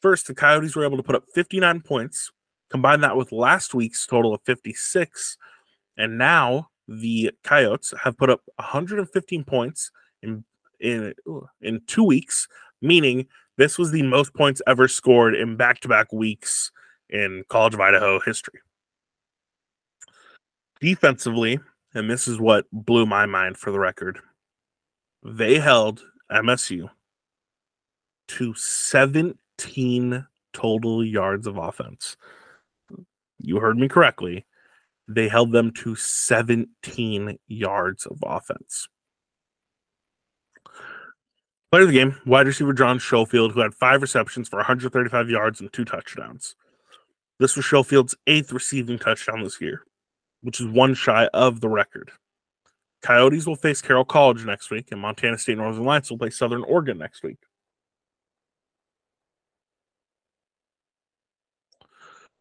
First, 0.00 0.26
the 0.26 0.34
Coyotes 0.34 0.76
were 0.76 0.84
able 0.84 0.96
to 0.96 1.02
put 1.02 1.16
up 1.16 1.24
59 1.34 1.80
points, 1.80 2.30
combine 2.70 3.00
that 3.00 3.16
with 3.16 3.32
last 3.32 3.74
week's 3.74 4.06
total 4.06 4.34
of 4.34 4.40
56. 4.44 5.36
And 5.96 6.18
now 6.18 6.68
the 6.86 7.32
Coyotes 7.42 7.92
have 8.02 8.16
put 8.16 8.30
up 8.30 8.42
115 8.56 9.44
points 9.44 9.90
in 10.22 10.44
in 10.80 11.12
in 11.60 11.80
two 11.86 12.04
weeks, 12.04 12.46
meaning 12.80 13.26
this 13.56 13.78
was 13.78 13.90
the 13.90 14.02
most 14.02 14.32
points 14.34 14.62
ever 14.68 14.86
scored 14.86 15.34
in 15.34 15.56
back-to-back 15.56 16.12
weeks 16.12 16.70
in 17.10 17.42
College 17.48 17.74
of 17.74 17.80
Idaho 17.80 18.20
history 18.20 18.60
defensively, 20.80 21.58
and 21.94 22.10
this 22.10 22.28
is 22.28 22.38
what 22.38 22.66
blew 22.72 23.06
my 23.06 23.26
mind 23.26 23.56
for 23.56 23.70
the 23.70 23.78
record, 23.78 24.18
they 25.24 25.58
held 25.58 26.02
MSU 26.30 26.88
to 28.28 28.54
17 28.54 30.26
total 30.52 31.04
yards 31.04 31.46
of 31.46 31.56
offense. 31.56 32.16
You 33.38 33.60
heard 33.60 33.78
me 33.78 33.88
correctly. 33.88 34.46
They 35.06 35.28
held 35.28 35.52
them 35.52 35.72
to 35.72 35.94
17 35.94 37.38
yards 37.46 38.06
of 38.06 38.18
offense. 38.24 38.88
Player 41.70 41.82
of 41.82 41.88
the 41.88 41.94
game, 41.94 42.16
wide 42.24 42.46
receiver 42.46 42.72
John 42.72 42.98
Schofield, 42.98 43.52
who 43.52 43.60
had 43.60 43.74
five 43.74 44.02
receptions 44.02 44.48
for 44.48 44.56
135 44.56 45.28
yards 45.28 45.60
and 45.60 45.72
two 45.72 45.84
touchdowns. 45.84 46.56
This 47.38 47.56
was 47.56 47.64
Schofield's 47.64 48.16
eighth 48.26 48.52
receiving 48.52 48.98
touchdown 48.98 49.42
this 49.42 49.60
year 49.60 49.82
which 50.42 50.60
is 50.60 50.66
one 50.66 50.94
shy 50.94 51.28
of 51.34 51.60
the 51.60 51.68
record. 51.68 52.10
Coyotes 53.02 53.46
will 53.46 53.56
face 53.56 53.80
Carroll 53.80 54.04
College 54.04 54.44
next 54.44 54.70
week, 54.70 54.90
and 54.90 55.00
Montana 55.00 55.38
State 55.38 55.58
Northern 55.58 55.84
Lights 55.84 56.10
will 56.10 56.18
play 56.18 56.30
Southern 56.30 56.64
Oregon 56.64 56.98
next 56.98 57.22
week. 57.22 57.38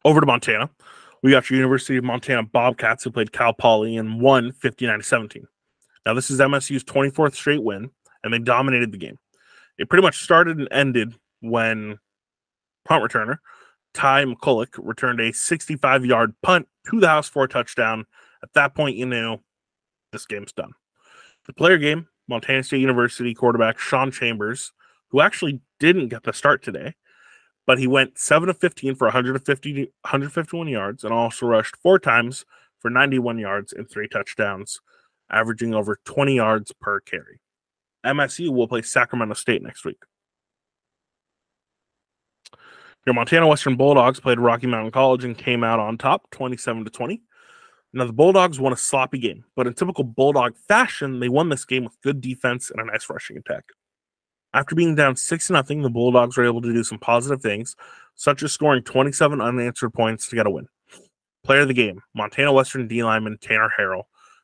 Over 0.08 0.22
to 0.22 0.26
Montana. 0.26 0.70
We 1.22 1.32
got 1.32 1.50
your 1.50 1.58
University 1.58 1.98
of 1.98 2.06
Montana 2.06 2.42
Bobcats 2.42 3.04
who 3.04 3.12
played 3.12 3.34
Cal 3.34 3.52
Poly 3.52 3.98
and 3.98 4.22
won 4.22 4.54
59 4.54 5.02
17. 5.02 5.46
Now, 6.06 6.14
this 6.14 6.32
is 6.32 6.40
MSU's 6.40 6.86
24th 6.86 7.36
straight 7.36 7.62
win, 7.62 7.90
and 8.24 8.34
they 8.34 8.40
dominated 8.40 8.94
the 8.94 8.98
game. 8.98 9.20
It 9.78 9.90
pretty 9.90 10.04
much 10.04 10.24
started 10.24 10.60
and 10.60 10.70
ended 10.72 11.14
when 11.42 12.00
punt 12.86 13.04
returner 13.04 13.40
Ty 13.94 14.24
McCullouch 14.24 14.80
returned 14.82 15.20
a 15.20 15.34
65 15.34 16.06
yard 16.06 16.34
punt 16.42 16.70
to 16.90 17.02
the 17.02 17.10
house 17.10 17.28
for 17.28 17.44
a 17.44 17.50
touchdown. 17.50 18.06
At 18.42 18.54
that 18.54 18.76
point, 18.76 18.96
you 18.96 19.08
knew 19.08 19.40
this 20.14 20.26
game's 20.26 20.54
done. 20.54 20.72
The 21.48 21.54
player 21.54 21.78
game, 21.78 22.08
Montana 22.30 22.64
State 22.64 22.80
University 22.80 23.34
quarterback 23.34 23.78
Sean 23.78 24.12
Chambers, 24.12 24.72
who 25.10 25.20
actually 25.20 25.60
didn't 25.82 26.08
get 26.08 26.24
the 26.24 26.32
start 26.32 26.64
today, 26.64 26.96
but 27.68 27.78
he 27.78 27.86
went 27.86 28.18
7 28.18 28.50
of 28.50 28.58
15 28.58 28.96
for 28.96 29.06
150, 29.06 29.74
151 29.74 30.68
yards 30.68 31.04
and 31.04 31.14
also 31.14 31.46
rushed 31.46 31.76
four 31.76 32.00
times 32.00 32.46
for 32.80 32.90
91 32.90 33.38
yards 33.38 33.74
and 33.74 33.88
three 33.90 34.08
touchdowns, 34.08 34.80
averaging 35.30 35.76
over 35.76 36.00
20 36.06 36.36
yards 36.36 36.72
per 36.80 37.02
carry. 37.02 37.42
MSU 38.06 38.50
will 38.50 38.70
play 38.70 38.82
Sacramento 38.82 39.34
State 39.34 39.62
next 39.62 39.84
week. 39.84 40.02
Your 43.06 43.14
Montana 43.14 43.48
Western 43.48 43.76
Bulldogs 43.76 44.20
played 44.20 44.40
Rocky 44.40 44.68
Mountain 44.68 44.92
College 44.92 45.26
and 45.26 45.38
came 45.38 45.64
out 45.64 45.80
on 45.80 45.98
top 45.98 46.30
27 46.32 46.86
to 46.86 46.90
20. 46.90 47.22
Now, 47.94 48.06
the 48.06 48.14
Bulldogs 48.14 48.60
won 48.60 48.74
a 48.74 48.78
sloppy 48.78 49.18
game, 49.18 49.46
but 49.56 49.66
in 49.66 49.74
typical 49.74 50.04
Bulldog 50.04 50.56
fashion, 50.68 51.20
they 51.20 51.30
won 51.30 51.50
this 51.50 51.66
game 51.66 51.86
with 51.86 52.00
good 52.02 52.22
defense 52.22 52.70
and 52.70 52.82
a 52.82 52.86
nice 52.86 53.10
rushing 53.10 53.38
attack. 53.38 53.64
After 54.54 54.76
being 54.76 54.96
down 54.96 55.16
6 55.16 55.48
0, 55.48 55.62
the 55.64 55.90
Bulldogs 55.90 56.38
were 56.38 56.46
able 56.46 56.62
to 56.62 56.74
do 56.74 56.84
some 56.84 57.00
positive 57.00 57.42
things, 57.42 57.76
such 58.16 58.44
as 58.44 58.54
scoring 58.54 58.84
27 58.84 59.42
unanswered 59.42 59.94
points 59.94 60.28
to 60.30 60.36
get 60.36 60.48
a 60.48 60.50
win. 60.50 60.68
Player 61.44 61.62
of 61.62 61.68
the 61.68 61.74
game, 61.74 62.02
Montana 62.16 62.52
Western 62.52 62.88
D 62.88 63.04
lineman 63.04 63.38
Tanner 63.40 63.72
Harrell, 63.78 64.04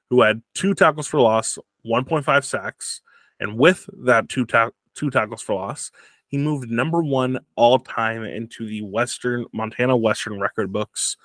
who 0.09 0.21
had 0.21 0.41
two 0.53 0.73
tackles 0.73 1.07
for 1.07 1.19
loss, 1.19 1.57
1.5 1.85 2.43
sacks, 2.43 3.01
and 3.39 3.57
with 3.57 3.89
that 4.03 4.29
two, 4.29 4.45
ta- 4.45 4.71
two 4.93 5.09
tackles 5.09 5.41
for 5.41 5.55
loss, 5.55 5.91
he 6.27 6.37
moved 6.37 6.69
number 6.69 7.01
one 7.03 7.39
all 7.55 7.79
time 7.79 8.23
into 8.23 8.65
the 8.65 8.81
Western 8.81 9.45
Montana 9.53 9.95
Western 9.95 10.39
record 10.39 10.71
books 10.71 11.17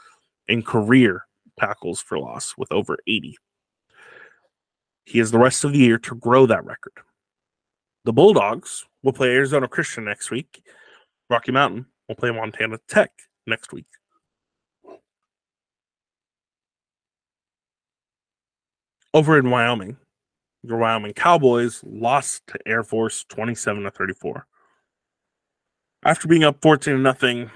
in 0.49 0.63
career 0.63 1.27
tackles 1.59 2.01
for 2.01 2.19
loss 2.19 2.55
with 2.57 2.71
over 2.73 2.99
80. 3.07 3.37
He 5.05 5.19
has 5.19 5.31
the 5.31 5.39
rest 5.39 5.65
of 5.65 5.73
the 5.73 5.79
year 5.79 5.99
to 5.99 6.15
grow 6.15 6.47
that 6.47 6.65
record. 6.65 6.93
The 8.09 8.15
Bulldogs 8.15 8.87
will 9.03 9.13
play 9.13 9.29
Arizona 9.35 9.69
Christian 9.69 10.07
next 10.07 10.31
week. 10.31 10.65
Rocky 11.29 11.53
Mountain 11.53 11.85
will 12.09 12.15
play 12.15 12.31
Montana 12.31 12.79
Tech 12.89 13.11
next 13.47 13.71
week. 13.71 13.85
Over 19.13 19.39
in 19.39 19.51
Wyoming, 19.51 19.99
your 20.63 20.79
Wyoming 20.79 21.13
Cowboys 21.13 21.83
lost 21.85 22.47
to 22.47 22.59
Air 22.65 22.83
Force 22.83 23.27
27 23.29 23.83
to 23.83 23.91
34 23.91 24.47
after 26.03 26.29
being 26.29 26.45
up 26.45 26.63
14 26.63 26.95
to 26.95 26.99
nothing, 26.99 27.51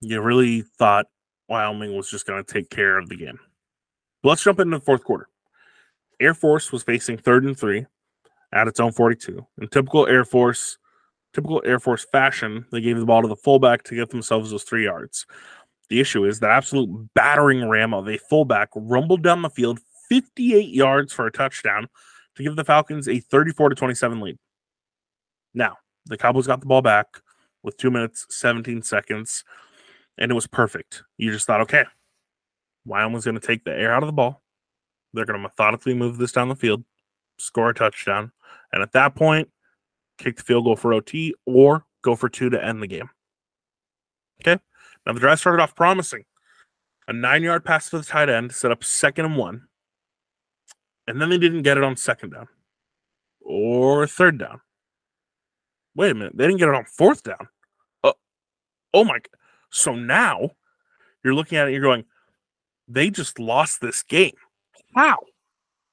you 0.00 0.20
really 0.20 0.62
thought 0.78 1.06
Wyoming 1.48 1.96
was 1.96 2.08
just 2.08 2.28
going 2.28 2.44
to 2.44 2.52
take 2.52 2.70
care 2.70 2.96
of 2.96 3.08
the 3.08 3.16
game. 3.16 3.40
But 4.22 4.28
let's 4.28 4.44
jump 4.44 4.60
into 4.60 4.78
the 4.78 4.84
fourth 4.84 5.02
quarter. 5.02 5.28
Air 6.20 6.34
Force 6.34 6.70
was 6.70 6.84
facing 6.84 7.18
third 7.18 7.42
and 7.42 7.58
three 7.58 7.86
at 8.52 8.68
its 8.68 8.80
own 8.80 8.92
42. 8.92 9.46
In 9.60 9.68
typical 9.68 10.06
Air 10.06 10.24
Force, 10.24 10.78
typical 11.32 11.62
Air 11.64 11.78
Force 11.78 12.04
fashion, 12.04 12.66
they 12.72 12.80
gave 12.80 12.98
the 12.98 13.06
ball 13.06 13.22
to 13.22 13.28
the 13.28 13.36
fullback 13.36 13.82
to 13.84 13.94
get 13.94 14.10
themselves 14.10 14.50
those 14.50 14.64
three 14.64 14.84
yards. 14.84 15.26
The 15.88 16.00
issue 16.00 16.24
is 16.24 16.40
that 16.40 16.50
absolute 16.50 17.08
battering 17.14 17.68
ram 17.68 17.94
of 17.94 18.08
a 18.08 18.18
fullback 18.18 18.70
rumbled 18.74 19.22
down 19.22 19.42
the 19.42 19.50
field 19.50 19.78
58 20.08 20.68
yards 20.68 21.12
for 21.12 21.26
a 21.26 21.32
touchdown 21.32 21.88
to 22.36 22.42
give 22.42 22.56
the 22.56 22.64
Falcons 22.64 23.08
a 23.08 23.20
34 23.20 23.70
to 23.70 23.74
27 23.74 24.20
lead. 24.20 24.38
Now, 25.54 25.76
the 26.06 26.16
Cowboys 26.16 26.46
got 26.46 26.60
the 26.60 26.66
ball 26.66 26.82
back 26.82 27.06
with 27.62 27.76
two 27.76 27.90
minutes, 27.90 28.26
17 28.30 28.82
seconds, 28.82 29.44
and 30.18 30.30
it 30.30 30.34
was 30.34 30.46
perfect. 30.46 31.02
You 31.16 31.32
just 31.32 31.46
thought, 31.46 31.62
okay, 31.62 31.84
Wyoming's 32.84 33.24
going 33.24 33.38
to 33.38 33.46
take 33.46 33.64
the 33.64 33.72
air 33.72 33.92
out 33.92 34.02
of 34.02 34.06
the 34.06 34.12
ball. 34.12 34.42
They're 35.12 35.24
going 35.24 35.38
to 35.38 35.42
methodically 35.42 35.94
move 35.94 36.18
this 36.18 36.32
down 36.32 36.48
the 36.48 36.54
field, 36.54 36.84
score 37.38 37.70
a 37.70 37.74
touchdown, 37.74 38.32
and 38.76 38.82
at 38.82 38.92
that 38.92 39.14
point, 39.14 39.48
kick 40.18 40.36
the 40.36 40.42
field 40.42 40.64
goal 40.64 40.76
for 40.76 40.92
OT 40.92 41.34
or 41.46 41.86
go 42.02 42.14
for 42.14 42.28
two 42.28 42.50
to 42.50 42.62
end 42.62 42.82
the 42.82 42.86
game. 42.86 43.08
Okay. 44.42 44.60
Now 45.06 45.14
the 45.14 45.20
drive 45.20 45.40
started 45.40 45.62
off 45.62 45.74
promising. 45.74 46.24
A 47.08 47.14
nine 47.14 47.42
yard 47.42 47.64
pass 47.64 47.88
to 47.88 47.98
the 47.98 48.04
tight 48.04 48.28
end 48.28 48.52
set 48.52 48.70
up 48.70 48.84
second 48.84 49.24
and 49.24 49.36
one. 49.36 49.62
And 51.06 51.22
then 51.22 51.30
they 51.30 51.38
didn't 51.38 51.62
get 51.62 51.78
it 51.78 51.84
on 51.84 51.96
second 51.96 52.34
down 52.34 52.48
or 53.40 54.06
third 54.06 54.36
down. 54.36 54.60
Wait 55.94 56.10
a 56.10 56.14
minute. 56.14 56.36
They 56.36 56.44
didn't 56.44 56.58
get 56.58 56.68
it 56.68 56.74
on 56.74 56.84
fourth 56.84 57.22
down 57.22 57.48
oh, 58.04 58.14
oh 58.94 59.04
my 59.04 59.18
so 59.70 59.94
now 59.94 60.50
you're 61.24 61.34
looking 61.34 61.58
at 61.58 61.68
it 61.68 61.72
you're 61.72 61.82
going 61.82 62.04
they 62.88 63.10
just 63.10 63.38
lost 63.38 63.80
this 63.80 64.02
game 64.02 64.34
how 64.94 65.18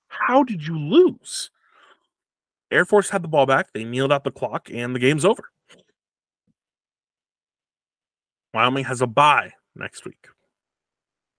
how 0.07 0.43
did 0.43 0.65
you 0.65 0.77
lose 0.77 1.49
air 2.73 2.85
force 2.85 3.09
had 3.09 3.23
the 3.23 3.27
ball 3.27 3.45
back 3.45 3.71
they 3.73 3.83
kneeled 3.83 4.11
out 4.11 4.23
the 4.23 4.31
clock 4.31 4.69
and 4.71 4.95
the 4.95 4.99
game's 4.99 5.25
over 5.25 5.49
wyoming 8.53 8.83
has 8.83 9.01
a 9.01 9.07
bye 9.07 9.51
next 9.75 10.05
week 10.05 10.27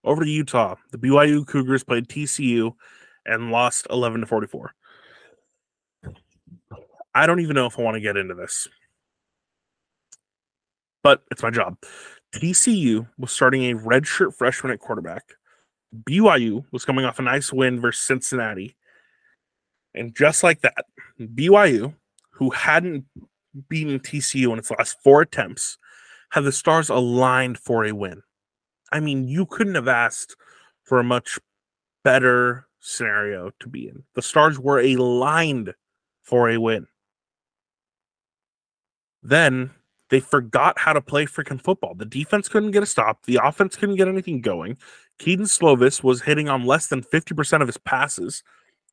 over 0.05 0.25
to 0.25 0.31
utah 0.31 0.75
the 0.93 0.99
byu 0.99 1.47
cougars 1.47 1.85
played 1.85 2.09
tcu 2.09 2.75
and 3.27 3.51
lost 3.51 3.87
11 3.91 4.21
to 4.21 4.27
44 4.27 4.75
i 7.15 7.27
don't 7.27 7.41
even 7.41 7.55
know 7.55 7.67
if 7.67 7.79
i 7.79 7.83
want 7.83 7.95
to 7.95 8.01
get 8.01 8.17
into 8.17 8.35
this 8.35 8.69
but 11.05 11.23
it's 11.31 11.43
my 11.43 11.51
job. 11.51 11.77
TCU 12.35 13.07
was 13.17 13.31
starting 13.31 13.71
a 13.71 13.75
redshirt 13.77 14.35
freshman 14.35 14.73
at 14.73 14.81
quarterback. 14.81 15.35
BYU 15.95 16.65
was 16.73 16.85
coming 16.85 17.05
off 17.05 17.21
a 17.21 17.23
nice 17.23 17.53
win 17.53 17.81
versus 17.81 18.03
Cincinnati. 18.03 18.75
And 19.95 20.15
just 20.15 20.43
like 20.43 20.61
that, 20.63 20.87
BYU, 21.21 21.95
who 22.31 22.51
hadn't 22.51 23.05
beaten 23.69 24.01
TCU 24.01 24.53
in 24.53 24.59
its 24.59 24.71
last 24.71 24.97
four 25.03 25.23
attempts, 25.23 25.79
had 26.31 26.45
the 26.45 26.53
stars 26.53 26.89
aligned 26.89 27.59
for 27.59 27.85
a 27.85 27.93
win. 27.93 28.23
I 28.91 29.01
mean, 29.01 29.29
you 29.29 29.47
couldn't 29.47 29.77
have 29.77 29.89
asked 29.89 30.37
for 30.83 30.99
a 30.99 31.05
much 31.05 31.39
better 32.03 32.67
scenario 32.81 33.51
to 33.61 33.69
be 33.69 33.89
in. 33.89 34.03
The 34.15 34.23
stars 34.23 34.59
were 34.59 34.81
aligned 34.81 35.75
for 36.23 36.51
a 36.51 36.59
win. 36.59 36.87
Then 39.23 39.71
they 40.11 40.21
forgot 40.21 40.79
how 40.79 40.93
to 40.93 41.01
play 41.01 41.25
freaking 41.25 41.61
football. 41.61 41.95
The 41.95 42.05
defense 42.05 42.49
couldn't 42.49 42.73
get 42.73 42.83
a 42.83 42.87
stop. 42.87 43.25
The 43.25 43.41
offense 43.43 43.75
couldn't 43.75 43.97
get 43.97 44.09
anything 44.09 44.41
going. 44.43 44.77
Kedon 45.19 45.47
Slovis 45.47 46.03
was 46.03 46.23
hitting 46.23 46.49
on 46.49 46.67
less 46.67 46.89
than 46.89 47.03
50% 47.03 47.63
of 47.63 47.69
his 47.69 47.79
passes. 47.79 48.43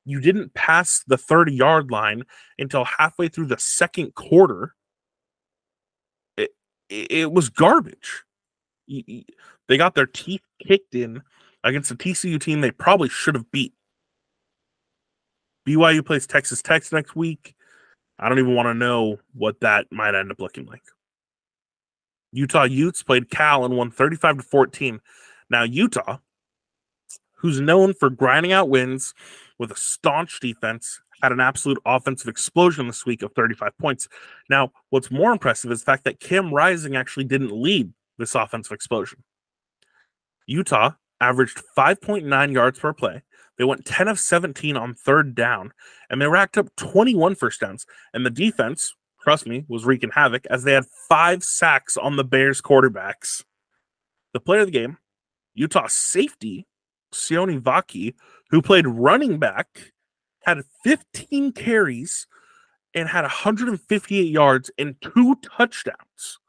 You 0.06 0.20
didn't 0.20 0.54
pass 0.54 1.04
the 1.06 1.18
30 1.18 1.54
yard 1.54 1.92
line 1.92 2.24
until 2.58 2.86
halfway 2.86 3.28
through 3.28 3.48
the 3.48 3.60
second 3.60 4.16
quarter. 4.16 4.76
It, 6.38 6.52
it 6.90 7.32
was 7.32 7.50
garbage. 7.50 8.24
They 8.88 9.78
got 9.78 9.96
their 9.96 10.08
teeth 10.08 10.42
kicked 10.66 10.96
in 10.96 11.22
against 11.64 11.92
a 11.92 11.96
TCU 11.96 12.40
team 12.40 12.62
they 12.62 12.72
probably 12.72 13.10
should 13.10 13.36
have 13.36 13.52
beat. 13.52 13.74
BYU 15.68 16.06
plays 16.06 16.26
Texas 16.26 16.62
Tech 16.62 16.84
next 16.92 17.16
week. 17.16 17.56
I 18.20 18.30
don't 18.30 18.40
even 18.40 18.56
want 18.56 18.68
to 18.68 18.74
know 18.74 19.20
what 19.34 19.60
that 19.62 19.88
might 19.92 20.16
end 20.16 20.32
up 20.32 20.40
looking 20.40 20.66
like. 20.66 20.84
Utah 22.32 22.64
Utes 22.64 23.04
played 23.04 23.30
Cal 23.30 23.66
and 23.66 23.76
won 23.76 23.92
35 23.92 24.38
to 24.38 24.44
14. 24.44 25.00
Now, 25.50 25.64
Utah, 25.64 26.18
who's 27.36 27.60
known 27.60 27.94
for 27.94 28.10
grinding 28.10 28.54
out 28.54 28.70
wins 28.70 29.14
with 29.62 29.72
a 29.72 29.76
staunch 29.76 30.40
defense, 30.40 31.00
had 31.22 31.32
an 31.32 31.40
absolute 31.40 31.78
offensive 31.86 32.28
explosion 32.28 32.88
this 32.88 33.06
week 33.06 33.22
of 33.22 33.32
35 33.34 33.78
points. 33.78 34.08
Now, 34.50 34.72
what's 34.90 35.12
more 35.12 35.32
impressive 35.32 35.72
is 35.72 35.82
the 35.82 35.86
fact 35.86 36.04
that 36.06 36.20
Cam 36.20 36.52
Rising 36.52 36.96
actually 36.96 37.26
didn't 37.26 37.52
lead 37.52 37.94
this 38.18 38.34
offensive 38.34 38.72
explosion. 38.72 39.24
Utah 40.48 40.94
averaged 41.22 41.62
5.9 41.78 42.52
yards 42.52 42.80
per 42.80 42.92
play. 42.92 43.22
They 43.60 43.64
went 43.64 43.86
10 43.86 44.08
of 44.08 44.20
17 44.20 44.76
on 44.76 44.96
third 44.96 45.36
down, 45.36 45.74
and 46.10 46.20
they 46.20 46.26
racked 46.26 46.58
up 46.58 46.76
21 46.78 47.36
first 47.36 47.62
downs. 47.62 47.86
And 48.16 48.26
the 48.26 48.32
defense, 48.32 48.96
trust 49.22 49.46
me, 49.46 49.66
was 49.68 49.86
wreaking 49.86 50.12
havoc 50.16 50.48
as 50.48 50.64
they 50.64 50.74
had 50.74 50.86
five 51.08 51.44
sacks 51.44 51.98
on 51.98 52.16
the 52.16 52.24
Bears 52.24 52.64
quarterbacks. 52.64 53.44
The 54.34 54.40
player 54.40 54.62
of 54.62 54.68
the 54.68 54.72
game, 54.72 54.98
Utah 55.54 55.86
safety, 55.88 56.66
Sione 57.14 57.60
Vaki, 57.60 58.16
who 58.50 58.62
played 58.62 58.88
running 58.88 59.40
back, 59.40 59.92
had 60.42 60.64
15 60.84 61.52
carries 61.54 62.28
and 62.94 63.08
had 63.08 63.22
158 63.22 64.22
yards 64.24 64.72
and 64.78 64.96
two 65.02 65.36
touchdowns. 65.44 66.40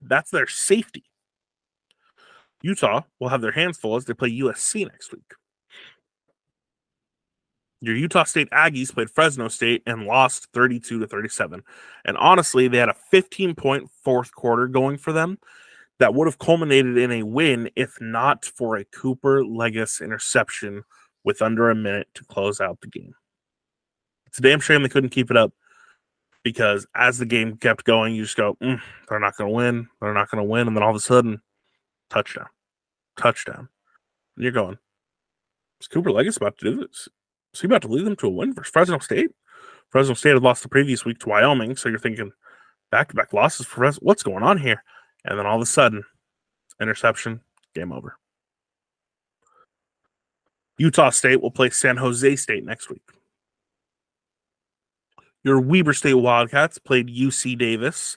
That's 0.00 0.30
their 0.30 0.46
safety. 0.46 1.04
Utah 2.62 3.02
will 3.20 3.28
have 3.28 3.40
their 3.40 3.52
hands 3.52 3.78
full 3.78 3.96
as 3.96 4.04
they 4.04 4.14
play 4.14 4.30
USC 4.30 4.86
next 4.86 5.12
week. 5.12 5.34
Your 7.80 7.96
Utah 7.96 8.24
State 8.24 8.48
Aggies 8.50 8.92
played 8.92 9.10
Fresno 9.10 9.48
State 9.48 9.82
and 9.86 10.06
lost 10.06 10.48
32 10.54 11.00
to 11.00 11.06
37. 11.06 11.62
And 12.06 12.16
honestly, 12.16 12.66
they 12.66 12.78
had 12.78 12.88
a 12.88 12.96
15 13.10 13.54
point 13.54 13.90
fourth 14.02 14.34
quarter 14.34 14.66
going 14.66 14.96
for 14.96 15.12
them 15.12 15.38
that 15.98 16.14
would 16.14 16.26
have 16.26 16.38
culminated 16.38 16.98
in 16.98 17.12
a 17.12 17.22
win 17.22 17.70
if 17.76 18.00
not 18.00 18.44
for 18.44 18.76
a 18.76 18.84
Cooper 18.84 19.42
Legas 19.42 20.02
interception 20.02 20.82
with 21.24 21.40
under 21.40 21.70
a 21.70 21.74
minute 21.74 22.08
to 22.14 22.24
close 22.24 22.60
out 22.60 22.80
the 22.80 22.88
game. 22.88 23.14
It's 24.26 24.38
a 24.38 24.42
damn 24.42 24.60
shame 24.60 24.82
they 24.82 24.88
couldn't 24.88 25.10
keep 25.10 25.30
it 25.30 25.36
up 25.36 25.52
because 26.42 26.86
as 26.94 27.18
the 27.18 27.26
game 27.26 27.56
kept 27.56 27.84
going, 27.84 28.14
you 28.14 28.24
just 28.24 28.36
go, 28.36 28.56
mm, 28.62 28.80
they're 29.08 29.20
not 29.20 29.36
going 29.36 29.48
to 29.48 29.54
win. 29.54 29.88
They're 30.00 30.14
not 30.14 30.30
going 30.30 30.44
to 30.44 30.48
win. 30.48 30.66
And 30.66 30.76
then 30.76 30.82
all 30.82 30.90
of 30.90 30.96
a 30.96 31.00
sudden, 31.00 31.40
touchdown, 32.10 32.46
touchdown. 33.16 33.68
And 34.36 34.42
you're 34.42 34.52
going, 34.52 34.78
is 35.80 35.88
Cooper 35.88 36.10
Legas 36.10 36.36
about 36.36 36.58
to 36.58 36.70
do 36.70 36.76
this? 36.76 37.08
Is 37.54 37.60
he 37.60 37.66
about 37.66 37.82
to 37.82 37.88
lead 37.88 38.04
them 38.04 38.16
to 38.16 38.26
a 38.26 38.30
win 38.30 38.52
versus 38.52 38.72
Fresno 38.72 38.98
State? 38.98 39.30
Fresno 39.90 40.14
State 40.14 40.34
had 40.34 40.42
lost 40.42 40.62
the 40.62 40.68
previous 40.68 41.04
week 41.04 41.20
to 41.20 41.28
Wyoming. 41.28 41.76
So 41.76 41.88
you're 41.88 41.98
thinking 41.98 42.32
back 42.90 43.08
to 43.08 43.14
back 43.14 43.32
losses 43.32 43.66
for 43.66 43.76
Fresno. 43.76 44.00
What's 44.02 44.22
going 44.22 44.42
on 44.42 44.58
here? 44.58 44.82
And 45.24 45.38
then 45.38 45.46
all 45.46 45.56
of 45.56 45.62
a 45.62 45.66
sudden, 45.66 46.04
interception, 46.80 47.40
game 47.74 47.92
over. 47.92 48.16
Utah 50.78 51.10
State 51.10 51.40
will 51.40 51.50
play 51.50 51.70
San 51.70 51.96
Jose 51.96 52.36
State 52.36 52.64
next 52.64 52.90
week. 52.90 53.02
Your 55.44 55.60
Weber 55.60 55.92
State 55.92 56.14
Wildcats 56.14 56.78
played 56.78 57.08
UC 57.08 57.58
Davis 57.58 58.16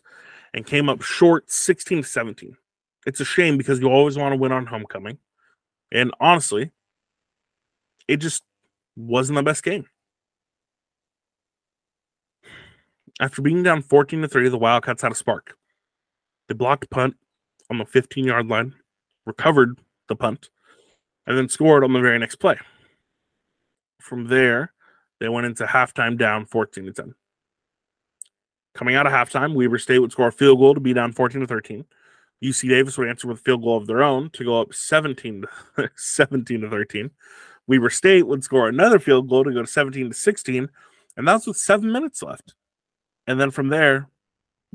and 0.53 0.65
came 0.65 0.89
up 0.89 1.01
short 1.01 1.51
16 1.51 2.01
to 2.01 2.07
17. 2.07 2.57
It's 3.05 3.19
a 3.19 3.25
shame 3.25 3.57
because 3.57 3.79
you 3.79 3.89
always 3.89 4.17
want 4.17 4.33
to 4.33 4.37
win 4.37 4.51
on 4.51 4.65
homecoming. 4.65 5.17
And 5.91 6.11
honestly, 6.19 6.71
it 8.07 8.17
just 8.17 8.43
wasn't 8.95 9.35
the 9.35 9.43
best 9.43 9.63
game. 9.63 9.85
After 13.19 13.41
being 13.41 13.63
down 13.63 13.81
14 13.81 14.21
to 14.21 14.27
3, 14.27 14.49
the 14.49 14.57
Wildcats 14.57 15.01
had 15.01 15.11
a 15.11 15.15
spark. 15.15 15.57
They 16.47 16.55
blocked 16.55 16.85
a 16.85 16.87
punt 16.87 17.15
on 17.69 17.77
the 17.77 17.85
15 17.85 18.25
yard 18.25 18.47
line, 18.47 18.73
recovered 19.25 19.79
the 20.07 20.15
punt, 20.15 20.49
and 21.25 21.37
then 21.37 21.49
scored 21.49 21.83
on 21.83 21.93
the 21.93 21.99
very 21.99 22.17
next 22.19 22.35
play. 22.35 22.57
From 23.99 24.27
there, 24.27 24.73
they 25.19 25.29
went 25.29 25.47
into 25.47 25.65
halftime 25.65 26.17
down 26.17 26.45
14 26.45 26.85
to 26.85 26.93
10. 26.93 27.15
Coming 28.73 28.95
out 28.95 29.07
of 29.07 29.13
halftime, 29.13 29.55
Weber 29.55 29.79
State 29.79 29.99
would 29.99 30.11
score 30.11 30.27
a 30.27 30.31
field 30.31 30.59
goal 30.59 30.75
to 30.75 30.79
be 30.79 30.93
down 30.93 31.11
14 31.11 31.41
to 31.41 31.47
13. 31.47 31.85
UC 32.43 32.69
Davis 32.69 32.97
would 32.97 33.09
answer 33.09 33.27
with 33.27 33.39
a 33.39 33.41
field 33.41 33.63
goal 33.63 33.77
of 33.77 33.87
their 33.87 34.03
own 34.03 34.29
to 34.29 34.45
go 34.45 34.61
up 34.61 34.73
17 34.73 35.43
to 35.75 35.89
17 35.95 36.61
to 36.61 36.69
13. 36.69 37.09
Weber 37.65 37.89
State 37.89 38.27
would 38.27 38.43
score 38.43 38.69
another 38.69 38.99
field 38.99 39.27
goal 39.27 39.43
to 39.43 39.51
go 39.51 39.61
to 39.61 39.67
17 39.67 40.09
to 40.09 40.15
16, 40.15 40.69
and 41.17 41.27
that 41.27 41.33
was 41.33 41.47
with 41.47 41.57
seven 41.57 41.91
minutes 41.91 42.21
left. 42.21 42.53
And 43.25 43.41
then 43.41 43.51
from 43.51 43.69
there, 43.69 44.09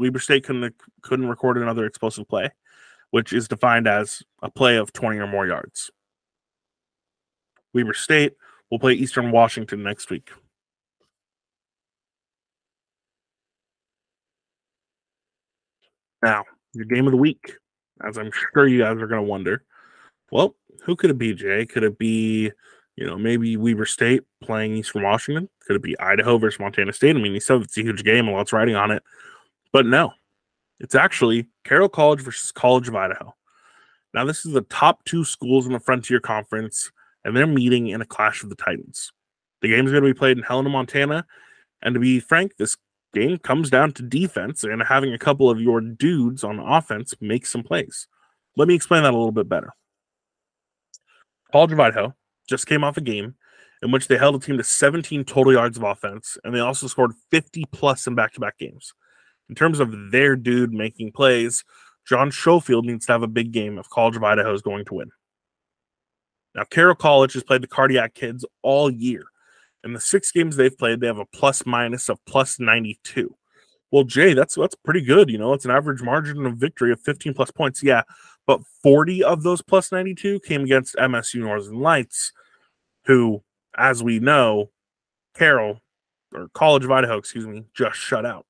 Weber 0.03 0.19
State 0.19 0.45
couldn't 0.45 0.75
couldn't 1.03 1.29
record 1.29 1.57
another 1.57 1.87
explosive 1.87 2.29
play, 2.29 2.51
which 3.11 3.33
is 3.33 3.47
defined 3.47 3.87
as 3.87 4.23
a 4.43 4.51
play 4.51 4.77
of 4.77 4.93
20 4.93 5.19
or 5.19 5.29
more 5.29 5.47
yards. 5.47 5.93
Weber 7.73 7.95
State 7.95 8.33
will 8.69 8.81
play 8.81 8.95
Eastern 8.95 9.31
Washington 9.31 9.85
next 9.85 10.11
week. 10.11 10.31
Now, 16.21 16.45
your 16.73 16.85
game 16.87 17.07
of 17.07 17.12
the 17.12 17.17
week, 17.17 17.57
as 18.05 18.19
I'm 18.19 18.31
sure 18.33 18.67
you 18.67 18.81
guys 18.81 18.97
are 18.97 19.07
going 19.07 19.23
to 19.23 19.29
wonder. 19.29 19.65
Well, 20.33 20.57
who 20.85 20.97
could 20.97 21.11
it 21.11 21.19
be, 21.19 21.35
Jay? 21.35 21.65
Could 21.65 21.85
it 21.85 21.99
be, 21.99 22.51
you 22.97 23.07
know, 23.07 23.19
maybe 23.19 23.57
Weber 23.57 23.87
State 23.87 24.23
playing 24.43 24.77
Eastern 24.77 25.03
Washington? 25.03 25.49
Could 25.61 25.77
it 25.77 25.83
be 25.83 25.99
Idaho 26.01 26.38
versus 26.38 26.59
Montana 26.59 26.93
State? 26.93 27.17
I 27.17 27.21
mean, 27.21 27.38
said 27.41 27.62
it's 27.62 27.79
a 27.79 27.83
huge 27.83 28.03
game, 28.03 28.27
a 28.27 28.33
lot's 28.33 28.53
riding 28.53 28.75
on 28.75 28.91
it. 28.91 29.03
But 29.73 29.87
no, 29.87 30.13
it's 30.81 30.95
actually 30.95 31.49
Carroll 31.65 31.89
College 31.89 32.21
versus 32.21 32.53
College 32.53 32.89
of 32.89 32.97
Idaho. 32.97 33.35
Now, 34.15 34.25
this 34.25 34.45
is 34.45 34.53
the 34.53 34.63
top 34.63 35.05
two 35.05 35.25
schools 35.25 35.67
in 35.67 35.73
the 35.73 35.81
Frontier 35.81 36.21
Conference, 36.21 36.91
and 37.25 37.37
they're 37.37 37.47
meeting 37.47 37.89
in 37.89 38.03
a 38.03 38.07
clash 38.07 38.43
of 38.43 38.51
the 38.51 38.57
Titans. 38.57 39.13
The 39.63 39.69
game 39.69 39.87
is 39.87 39.93
going 39.93 40.03
to 40.03 40.09
be 40.09 40.19
played 40.19 40.37
in 40.37 40.45
Helena, 40.45 40.69
Montana. 40.69 41.25
And 41.83 41.95
to 41.95 42.01
be 42.01 42.21
frank, 42.21 42.57
this 42.57 42.77
game 43.15 43.39
comes 43.39 43.71
down 43.71 43.93
to 43.93 44.03
defense 44.03 44.65
and 44.65 44.83
having 44.83 45.15
a 45.15 45.19
couple 45.19 45.49
of 45.49 45.61
your 45.61 45.81
dudes 45.81 46.45
on 46.45 46.59
offense 46.59 47.15
make 47.21 47.47
some 47.47 47.63
plays. 47.63 48.09
Let 48.57 48.69
me 48.69 48.75
explain 48.75 49.05
that 49.05 49.15
a 49.15 49.17
little 49.17 49.33
bit 49.33 49.49
better. 49.49 49.73
College 51.53 51.73
of 51.73 51.81
Idaho 51.81 52.15
just 52.49 52.67
came 52.67 52.85
off 52.85 52.97
a 52.97 53.03
game 53.03 53.35
in 53.83 53.91
which 53.91 54.09
they 54.09 54.17
held 54.17 54.35
a 54.35 54.39
team 54.39 54.59
to 54.59 54.65
17 54.65 55.25
total 55.25 55.53
yards 55.53 55.77
of 55.77 55.83
offense, 55.83 56.39
and 56.45 56.55
they 56.55 56.61
also 56.61 56.87
scored 56.87 57.13
50 57.31 57.65
plus 57.73 58.07
in 58.07 58.15
back 58.15 58.33
to 58.35 58.41
back 58.41 58.59
games. 58.59 58.95
In 59.49 59.55
terms 59.55 59.81
of 59.81 60.11
their 60.11 60.37
dude 60.37 60.73
making 60.73 61.13
plays, 61.13 61.65
John 62.07 62.31
Schofield 62.31 62.87
needs 62.87 63.07
to 63.07 63.13
have 63.13 63.23
a 63.23 63.29
big 63.29 63.53
game 63.53 63.79
if 63.79 63.89
College 63.89 64.17
of 64.17 64.25
Idaho 64.25 64.53
is 64.53 64.63
going 64.63 64.85
to 64.87 64.95
win. 64.95 65.11
Now, 66.55 66.65
Carroll 66.65 66.95
College 66.95 67.33
has 67.35 67.43
played 67.43 67.63
the 67.63 67.69
Cardiac 67.69 68.15
Kids 68.15 68.45
all 68.63 68.91
year. 68.91 69.25
In 69.85 69.93
the 69.93 70.01
six 70.01 70.31
games 70.31 70.57
they've 70.57 70.77
played, 70.77 71.01
they 71.01 71.07
have 71.07 71.19
a 71.19 71.27
plus 71.27 71.67
minus 71.67 72.09
of 72.09 72.25
plus 72.27 72.61
92. 72.61 73.35
Well, 73.91 74.05
Jay, 74.05 74.33
that's 74.33 74.55
that's 74.55 74.75
pretty 74.75 75.03
good. 75.03 75.29
You 75.29 75.39
know, 75.39 75.53
it's 75.53 75.65
an 75.65 75.71
average 75.71 76.03
margin 76.03 76.47
of 76.47 76.57
victory 76.57 76.93
of 76.93 77.01
15 77.01 77.35
plus 77.35 77.51
points. 77.51 77.83
Yeah, 77.83 78.03
but 78.47 78.61
40 78.83 79.23
of 79.23 79.43
those 79.43 79.61
plus 79.61 79.93
92 79.93 80.41
came 80.41 80.63
against 80.63 80.97
MSU 80.97 81.41
Northern 81.41 81.79
Lights, 81.79 82.33
who, 83.05 83.43
as 83.77 84.03
we 84.03 84.19
know, 84.19 84.71
Carroll 85.35 85.81
or 86.35 86.49
College 86.55 86.85
of 86.85 86.91
Idaho, 86.91 87.19
excuse 87.19 87.47
me, 87.47 87.65
just 87.75 87.99
shut 87.99 88.25
out. 88.25 88.47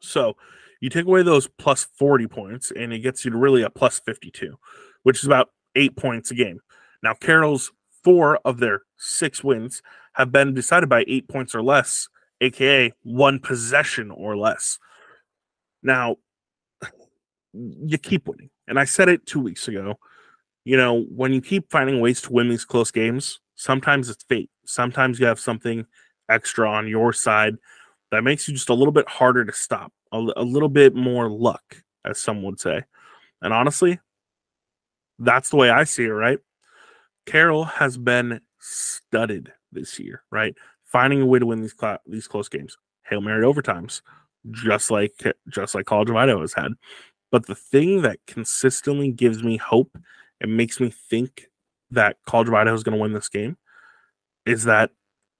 So 0.00 0.36
you 0.80 0.90
take 0.90 1.06
away 1.06 1.22
those 1.22 1.48
plus 1.48 1.84
40 1.84 2.26
points, 2.26 2.70
and 2.70 2.92
it 2.92 3.00
gets 3.00 3.24
you 3.24 3.30
to 3.30 3.36
really 3.36 3.62
a 3.62 3.70
plus 3.70 3.98
52, 4.00 4.58
which 5.02 5.18
is 5.18 5.24
about 5.24 5.50
eight 5.74 5.96
points 5.96 6.30
a 6.30 6.34
game. 6.34 6.60
Now, 7.02 7.14
Carroll's 7.14 7.72
four 8.04 8.38
of 8.44 8.58
their 8.58 8.82
six 8.96 9.42
wins 9.42 9.82
have 10.14 10.32
been 10.32 10.54
decided 10.54 10.88
by 10.88 11.04
eight 11.08 11.28
points 11.28 11.54
or 11.54 11.62
less, 11.62 12.08
aka 12.40 12.92
one 13.02 13.38
possession 13.38 14.10
or 14.10 14.36
less. 14.36 14.78
Now, 15.82 16.16
you 17.52 17.98
keep 17.98 18.28
winning. 18.28 18.50
And 18.68 18.78
I 18.78 18.84
said 18.84 19.08
it 19.08 19.26
two 19.26 19.40
weeks 19.40 19.68
ago. 19.68 19.98
You 20.64 20.76
know, 20.76 21.04
when 21.14 21.32
you 21.32 21.40
keep 21.40 21.70
finding 21.70 22.00
ways 22.00 22.20
to 22.22 22.32
win 22.32 22.48
these 22.48 22.64
close 22.64 22.90
games, 22.90 23.40
sometimes 23.54 24.10
it's 24.10 24.24
fate. 24.24 24.50
Sometimes 24.64 25.20
you 25.20 25.26
have 25.26 25.38
something 25.38 25.86
extra 26.28 26.68
on 26.68 26.88
your 26.88 27.12
side 27.12 27.56
that 28.10 28.24
makes 28.24 28.46
you 28.46 28.54
just 28.54 28.68
a 28.68 28.74
little 28.74 28.92
bit 28.92 29.08
harder 29.08 29.44
to 29.44 29.52
stop, 29.52 29.92
a, 30.12 30.18
a 30.36 30.44
little 30.44 30.68
bit 30.68 30.94
more 30.94 31.28
luck, 31.28 31.82
as 32.04 32.20
some 32.20 32.42
would 32.42 32.60
say. 32.60 32.82
And 33.42 33.52
honestly, 33.52 34.00
that's 35.18 35.50
the 35.50 35.56
way 35.56 35.70
I 35.70 35.84
see 35.84 36.04
it, 36.04 36.10
right? 36.10 36.38
Carroll 37.26 37.64
has 37.64 37.96
been 37.96 38.40
studded 38.60 39.52
this 39.72 39.98
year, 39.98 40.22
right? 40.30 40.54
Finding 40.84 41.20
a 41.20 41.26
way 41.26 41.38
to 41.38 41.46
win 41.46 41.60
these 41.60 41.74
cl- 41.78 42.00
these 42.06 42.28
close 42.28 42.48
games, 42.48 42.76
hail 43.08 43.20
mary 43.20 43.44
overtimes, 43.44 44.02
just 44.50 44.90
like 44.90 45.14
just 45.48 45.74
like 45.74 45.86
College 45.86 46.10
of 46.10 46.16
Idaho 46.16 46.40
has 46.40 46.54
had. 46.54 46.72
But 47.32 47.46
the 47.46 47.54
thing 47.54 48.02
that 48.02 48.20
consistently 48.26 49.10
gives 49.10 49.42
me 49.42 49.56
hope 49.56 49.98
and 50.40 50.56
makes 50.56 50.80
me 50.80 50.90
think 50.90 51.48
that 51.90 52.18
College 52.26 52.48
of 52.48 52.54
Idaho 52.54 52.74
is 52.74 52.84
going 52.84 52.96
to 52.96 53.02
win 53.02 53.12
this 53.12 53.28
game 53.28 53.56
is 54.44 54.64
that 54.64 54.90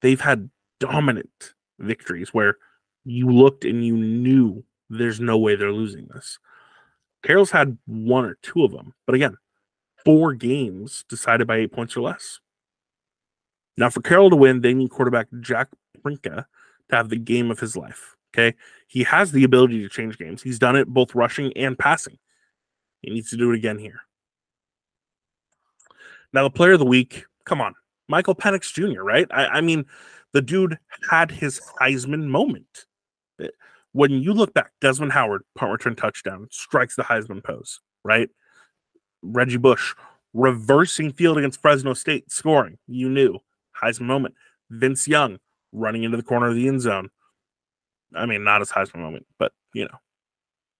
they've 0.02 0.20
had 0.20 0.50
dominant 0.80 1.54
victories 1.78 2.32
where 2.32 2.56
you 3.04 3.30
looked 3.30 3.64
and 3.64 3.84
you 3.84 3.96
knew 3.96 4.64
there's 4.90 5.20
no 5.20 5.38
way 5.38 5.56
they're 5.56 5.72
losing 5.72 6.06
this. 6.12 6.38
Carroll's 7.22 7.50
had 7.50 7.76
one 7.86 8.24
or 8.24 8.38
two 8.42 8.64
of 8.64 8.72
them, 8.72 8.94
but 9.06 9.14
again, 9.14 9.36
four 10.04 10.32
games 10.34 11.04
decided 11.08 11.46
by 11.46 11.56
eight 11.56 11.72
points 11.72 11.96
or 11.96 12.02
less. 12.02 12.40
Now, 13.76 13.90
for 13.90 14.00
Carroll 14.00 14.30
to 14.30 14.36
win, 14.36 14.60
they 14.60 14.74
need 14.74 14.90
quarterback 14.90 15.28
Jack 15.40 15.68
Prka 15.98 16.46
to 16.88 16.96
have 16.96 17.08
the 17.08 17.16
game 17.16 17.50
of 17.50 17.60
his 17.60 17.76
life. 17.76 18.16
Okay. 18.32 18.56
He 18.86 19.02
has 19.04 19.32
the 19.32 19.44
ability 19.44 19.82
to 19.82 19.88
change 19.88 20.18
games. 20.18 20.42
He's 20.42 20.58
done 20.58 20.76
it 20.76 20.88
both 20.88 21.14
rushing 21.14 21.52
and 21.56 21.78
passing. 21.78 22.18
He 23.00 23.10
needs 23.10 23.30
to 23.30 23.36
do 23.36 23.50
it 23.52 23.56
again 23.56 23.78
here. 23.78 24.00
Now, 26.32 26.44
the 26.44 26.50
player 26.50 26.72
of 26.72 26.78
the 26.78 26.86
week, 26.86 27.24
come 27.44 27.60
on, 27.60 27.74
Michael 28.08 28.34
Penix 28.34 28.72
Jr., 28.72 29.02
right? 29.02 29.26
I, 29.30 29.46
I 29.46 29.60
mean, 29.60 29.86
the 30.36 30.42
dude 30.42 30.78
had 31.10 31.30
his 31.30 31.62
Heisman 31.80 32.26
moment. 32.26 32.84
Eh, 33.40 33.48
when 33.92 34.10
you 34.10 34.34
look 34.34 34.52
back, 34.52 34.70
Desmond 34.82 35.12
Howard, 35.12 35.44
punt 35.54 35.72
return 35.72 35.96
touchdown, 35.96 36.46
strikes 36.50 36.94
the 36.94 37.04
Heisman 37.04 37.42
pose, 37.42 37.80
right? 38.04 38.28
Reggie 39.22 39.56
Bush 39.56 39.94
reversing 40.34 41.10
field 41.10 41.38
against 41.38 41.62
Fresno 41.62 41.94
State, 41.94 42.30
scoring. 42.30 42.76
You 42.86 43.08
knew. 43.08 43.38
Heisman 43.82 44.02
moment. 44.02 44.34
Vince 44.68 45.08
Young 45.08 45.38
running 45.72 46.02
into 46.02 46.18
the 46.18 46.22
corner 46.22 46.48
of 46.48 46.54
the 46.54 46.68
end 46.68 46.82
zone. 46.82 47.08
I 48.14 48.26
mean, 48.26 48.44
not 48.44 48.60
his 48.60 48.70
Heisman 48.70 49.00
moment, 49.00 49.24
but 49.38 49.52
you 49.72 49.84
know, 49.84 49.98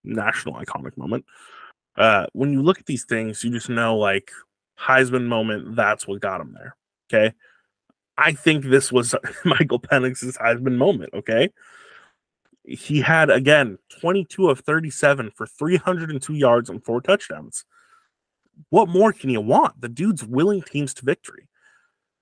national 0.03 0.53
iconic 0.53 0.95
moment. 0.97 1.25
Uh, 1.95 2.27
when 2.33 2.53
you 2.53 2.61
look 2.61 2.77
at 2.77 2.85
these 2.85 3.05
things, 3.05 3.43
you 3.43 3.49
just 3.49 3.69
know 3.69 3.97
like 3.97 4.29
Heisman 4.79 5.25
moment, 5.25 5.75
that's 5.75 6.07
what 6.07 6.21
got 6.21 6.41
him 6.41 6.55
there. 6.55 6.77
Okay. 7.11 7.33
I 8.17 8.33
think 8.33 8.65
this 8.65 8.91
was 8.91 9.15
Michael 9.45 9.79
Penix's 9.79 10.37
Heisman 10.37 10.77
moment. 10.77 11.13
Okay. 11.13 11.51
He 12.63 12.99
had 12.99 13.29
again 13.29 13.77
22 14.01 14.49
of 14.49 14.59
37 14.59 15.31
for 15.35 15.47
302 15.47 16.33
yards 16.33 16.69
and 16.69 16.83
four 16.83 17.01
touchdowns. 17.01 17.63
What 18.69 18.89
more 18.89 19.13
can 19.13 19.29
you 19.29 19.41
want? 19.41 19.79
The 19.79 19.89
dude's 19.89 20.25
willing 20.25 20.61
teams 20.61 20.93
to 20.95 21.05
victory. 21.05 21.47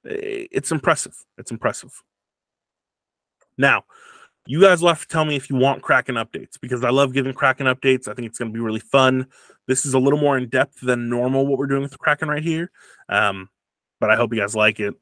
It's 0.04 0.72
impressive. 0.72 1.16
It's 1.38 1.50
impressive. 1.50 1.92
Now, 3.58 3.86
you 4.46 4.62
guys 4.62 4.82
will 4.82 4.90
have 4.90 5.02
to 5.02 5.08
tell 5.08 5.26
me 5.26 5.36
if 5.36 5.50
you 5.50 5.56
want 5.56 5.82
Kraken 5.82 6.16
updates 6.16 6.60
because 6.62 6.84
I 6.84 6.92
love 6.92 7.14
giving 7.14 7.34
Kraken 7.34 7.66
updates. 7.66 8.08
I 8.08 8.14
think 8.14 8.28
it's 8.28 8.38
going 8.38 8.52
to 8.52 8.54
be 8.54 8.60
really 8.60 8.80
fun. 8.80 9.28
This 9.68 9.86
is 9.86 9.96
a 9.96 10.00
little 10.00 10.20
more 10.20 10.38
in 10.38 10.50
depth 10.50 10.82
than 10.82 11.10
normal 11.10 11.48
what 11.48 11.58
we're 11.58 11.66
doing 11.66 11.82
with 11.82 11.92
the 11.92 11.98
Kraken 11.98 12.28
right 12.28 12.44
here, 12.44 12.70
um, 13.10 13.50
but 14.00 14.12
I 14.12 14.16
hope 14.16 14.34
you 14.34 14.40
guys 14.40 14.56
like 14.56 14.80
it. 14.80 14.94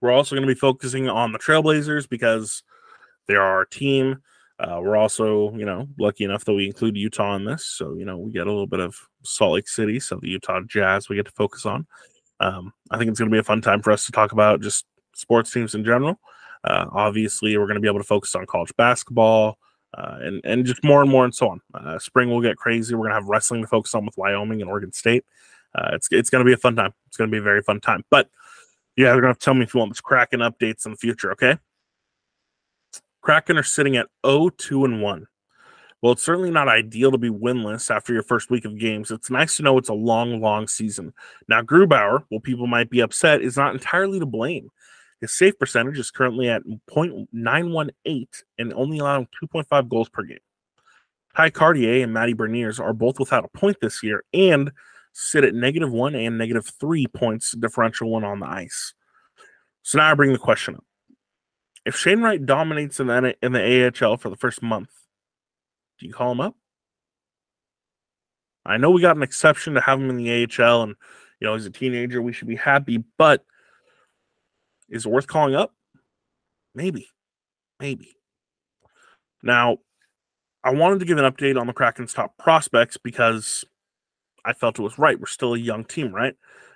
We're 0.00 0.12
also 0.12 0.34
going 0.36 0.46
to 0.46 0.54
be 0.54 0.58
focusing 0.58 1.08
on 1.08 1.32
the 1.32 1.38
Trailblazers 1.38 2.08
because 2.08 2.62
they're 3.26 3.42
our 3.42 3.64
team. 3.64 4.22
Uh, 4.58 4.78
we're 4.80 4.96
also, 4.96 5.54
you 5.54 5.66
know, 5.66 5.86
lucky 5.98 6.24
enough 6.24 6.44
that 6.44 6.54
we 6.54 6.66
include 6.66 6.96
Utah 6.96 7.36
in 7.36 7.44
this, 7.44 7.66
so 7.66 7.94
you 7.94 8.06
know 8.06 8.16
we 8.16 8.32
get 8.32 8.46
a 8.46 8.50
little 8.50 8.66
bit 8.66 8.80
of 8.80 8.96
Salt 9.22 9.52
Lake 9.52 9.68
City, 9.68 10.00
so 10.00 10.16
the 10.16 10.30
Utah 10.30 10.60
Jazz 10.66 11.08
we 11.08 11.16
get 11.16 11.26
to 11.26 11.32
focus 11.32 11.66
on. 11.66 11.86
Um, 12.40 12.72
I 12.90 12.96
think 12.96 13.10
it's 13.10 13.18
going 13.18 13.30
to 13.30 13.34
be 13.34 13.38
a 13.38 13.44
fun 13.44 13.60
time 13.60 13.82
for 13.82 13.92
us 13.92 14.06
to 14.06 14.12
talk 14.12 14.32
about 14.32 14.62
just 14.62 14.86
sports 15.14 15.52
teams 15.52 15.74
in 15.74 15.84
general. 15.84 16.18
Uh, 16.64 16.86
obviously, 16.92 17.56
we're 17.56 17.66
going 17.66 17.76
to 17.76 17.80
be 17.80 17.88
able 17.88 18.00
to 18.00 18.04
focus 18.04 18.34
on 18.34 18.46
college 18.46 18.72
basketball 18.78 19.58
uh, 19.96 20.18
and 20.20 20.40
and 20.44 20.64
just 20.64 20.82
more 20.84 21.02
and 21.02 21.10
more 21.10 21.24
and 21.24 21.34
so 21.34 21.50
on. 21.50 21.60
Uh, 21.74 21.98
spring 21.98 22.30
will 22.30 22.40
get 22.40 22.56
crazy. 22.56 22.94
We're 22.94 23.04
going 23.04 23.10
to 23.10 23.20
have 23.20 23.28
wrestling 23.28 23.62
to 23.62 23.68
focus 23.68 23.94
on 23.94 24.04
with 24.06 24.16
Wyoming 24.16 24.60
and 24.60 24.70
Oregon 24.70 24.92
State. 24.92 25.24
Uh, 25.74 25.90
it's 25.92 26.08
it's 26.10 26.30
going 26.30 26.44
to 26.44 26.48
be 26.48 26.54
a 26.54 26.58
fun 26.58 26.76
time. 26.76 26.92
It's 27.06 27.16
going 27.16 27.30
to 27.30 27.34
be 27.34 27.38
a 27.38 27.42
very 27.42 27.62
fun 27.62 27.80
time. 27.80 28.04
But 28.10 28.28
yeah, 28.96 29.12
they're 29.12 29.20
going 29.20 29.34
to 29.34 29.40
tell 29.40 29.54
me 29.54 29.62
if 29.62 29.74
you 29.74 29.80
want 29.80 29.92
this 29.92 30.00
Kraken 30.00 30.40
updates 30.40 30.86
in 30.86 30.92
the 30.92 30.98
future. 30.98 31.32
Okay. 31.32 31.58
Kraken 33.20 33.58
are 33.58 33.62
sitting 33.62 33.96
at 33.96 34.08
0 34.24 34.50
2 34.56 34.84
and 34.84 35.02
1. 35.02 35.26
Well, 36.02 36.12
it's 36.12 36.22
certainly 36.22 36.50
not 36.50 36.68
ideal 36.68 37.10
to 37.10 37.18
be 37.18 37.30
winless 37.30 37.94
after 37.94 38.12
your 38.12 38.22
first 38.22 38.50
week 38.50 38.64
of 38.64 38.78
games. 38.78 39.10
It's 39.10 39.30
nice 39.30 39.56
to 39.56 39.62
know 39.62 39.78
it's 39.78 39.88
a 39.88 39.94
long, 39.94 40.40
long 40.40 40.68
season. 40.68 41.12
Now, 41.48 41.62
Grubauer, 41.62 42.24
well, 42.30 42.40
people 42.40 42.66
might 42.66 42.90
be 42.90 43.00
upset, 43.00 43.40
is 43.40 43.56
not 43.56 43.74
entirely 43.74 44.20
to 44.20 44.26
blame. 44.26 44.70
His 45.20 45.32
save 45.32 45.58
percentage 45.58 45.98
is 45.98 46.10
currently 46.10 46.48
at 46.48 46.62
0.918 46.90 48.26
and 48.58 48.74
only 48.74 48.98
allowing 48.98 49.26
2.5 49.42 49.88
goals 49.88 50.08
per 50.10 50.22
game. 50.22 50.38
Tye 51.34 51.50
Kartye 51.50 52.02
and 52.02 52.12
Matty 52.12 52.34
Beniers 52.34 52.78
are 52.78 52.92
both 52.92 53.18
without 53.18 53.44
a 53.44 53.58
point 53.58 53.78
this 53.80 54.02
year 54.02 54.22
and 54.32 54.72
sit 55.18 55.44
at 55.44 55.54
negative 55.54 55.90
one 55.90 56.14
and 56.14 56.38
negative 56.38 56.66
three 56.80 57.06
points 57.06 57.52
differential 57.52 58.10
when 58.10 58.24
on 58.24 58.40
the 58.40 58.46
ice. 58.46 58.94
So 59.82 59.98
now 59.98 60.10
I 60.10 60.14
bring 60.14 60.32
the 60.32 60.38
question 60.38 60.74
up. 60.74 60.84
If 61.84 61.96
Shane 61.96 62.20
Wright 62.20 62.44
dominates 62.44 62.98
in 62.98 63.06
the, 63.06 63.36
in 63.42 63.52
the 63.52 64.02
AHL 64.02 64.16
for 64.16 64.28
the 64.28 64.36
first 64.36 64.62
month, 64.62 64.90
do 65.98 66.06
you 66.06 66.12
call 66.12 66.32
him 66.32 66.40
up? 66.40 66.56
I 68.64 68.76
know 68.76 68.90
we 68.90 69.00
got 69.00 69.16
an 69.16 69.22
exception 69.22 69.74
to 69.74 69.80
have 69.80 70.00
him 70.00 70.10
in 70.10 70.16
the 70.16 70.44
AHL 70.44 70.82
and 70.82 70.96
you 71.40 71.46
know 71.46 71.54
he's 71.54 71.66
a 71.66 71.70
teenager, 71.70 72.20
we 72.20 72.32
should 72.32 72.48
be 72.48 72.56
happy, 72.56 73.04
but– 73.18 73.44
is 74.88 75.06
it 75.06 75.08
worth 75.08 75.26
calling 75.26 75.54
up? 75.54 75.74
Maybe. 76.74 77.08
Maybe. 77.80 78.16
Now, 79.42 79.78
I 80.62 80.70
wanted 80.72 81.00
to 81.00 81.04
give 81.04 81.18
an 81.18 81.30
update 81.30 81.60
on 81.60 81.66
the 81.66 81.72
Kraken's 81.72 82.12
top 82.12 82.36
prospects 82.38 82.96
because 82.96 83.64
I 84.46 84.52
felt 84.52 84.78
it 84.78 84.82
was 84.82 84.98
right. 84.98 85.18
We're 85.18 85.26
still 85.26 85.54
a 85.54 85.58
young 85.58 85.84
team, 85.84 86.14
right? 86.14 86.34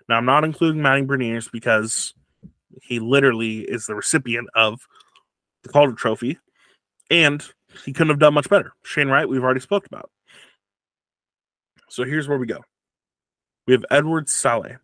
Now, 0.09 0.17
I'm 0.17 0.25
not 0.25 0.45
including 0.45 0.83
Matty 0.83 1.03
Beniers 1.03 1.51
because 1.51 2.15
he 2.83 2.99
literally 2.99 3.61
is 3.61 3.87
the 3.87 3.95
recipient 3.95 4.49
of 4.55 4.87
the 5.63 5.69
Calder 5.69 5.93
Trophy, 5.93 6.39
and 7.11 7.45
he 7.85 7.93
couldn't 7.93 8.11
have 8.11 8.19
done 8.19 8.35
much 8.35 8.49
better. 8.49 8.73
Shane 8.83 9.09
Wright, 9.09 9.29
we've 9.29 9.45
already 9.45 9.61
spoke 9.61 9.87
about. 9.87 10.11
So 11.89 12.05
here's 12.05 12.29
where 12.29 12.39
we 12.39 12.47
go. 12.47 12.59
We 13.67 13.75
have 13.75 13.85
Eduard 13.91 14.27
Šalé, 14.27 14.79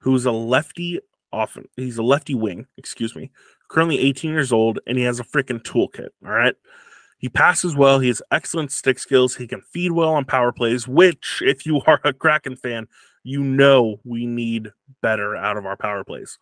who's 0.00 0.24
a 0.24 0.32
lefty 0.32 1.00
often. 1.32 1.68
He's 1.76 1.98
a 1.98 2.02
lefty 2.02 2.34
wing, 2.34 2.66
excuse 2.78 3.14
me. 3.14 3.30
Currently 3.68 3.98
18 3.98 4.30
years 4.30 4.52
old, 4.52 4.78
and 4.86 4.96
he 4.96 5.04
has 5.04 5.20
a 5.20 5.24
freaking 5.24 5.62
toolkit. 5.62 6.08
All 6.24 6.32
right. 6.32 6.54
He 7.18 7.28
passes 7.28 7.74
well. 7.74 7.98
He 7.98 8.08
has 8.08 8.22
excellent 8.30 8.72
stick 8.72 8.98
skills. 8.98 9.34
He 9.34 9.46
can 9.46 9.62
feed 9.62 9.92
well 9.92 10.12
on 10.12 10.24
power 10.24 10.52
plays, 10.52 10.86
which, 10.86 11.42
if 11.44 11.64
you 11.64 11.80
are 11.86 12.00
a 12.04 12.12
Kraken 12.12 12.56
fan, 12.56 12.86
you 13.22 13.42
know 13.42 14.00
we 14.04 14.26
need 14.26 14.70
better 15.02 15.34
out 15.34 15.56
of 15.56 15.66
our 15.66 15.76
power 15.76 16.04
plays. 16.04 16.38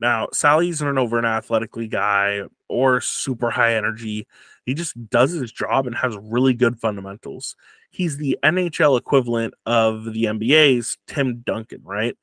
Now, 0.00 0.26
Šalé's 0.34 0.82
not 0.82 0.98
over 0.98 1.18
an 1.18 1.24
athletically 1.24 1.88
guy 1.88 2.42
or 2.68 3.00
super 3.00 3.50
high 3.50 3.74
energy. 3.74 4.26
He 4.64 4.74
just 4.74 5.08
does 5.08 5.32
his 5.32 5.52
job 5.52 5.86
and 5.86 5.96
has 5.96 6.16
really 6.20 6.52
good 6.52 6.78
fundamentals. 6.78 7.56
He's 7.90 8.16
the 8.18 8.38
NHL 8.42 8.98
equivalent 8.98 9.54
of 9.64 10.04
the 10.04 10.24
NBA's 10.24 10.98
Tim 11.06 11.38
Duncan, 11.46 11.80
right? 11.82 12.16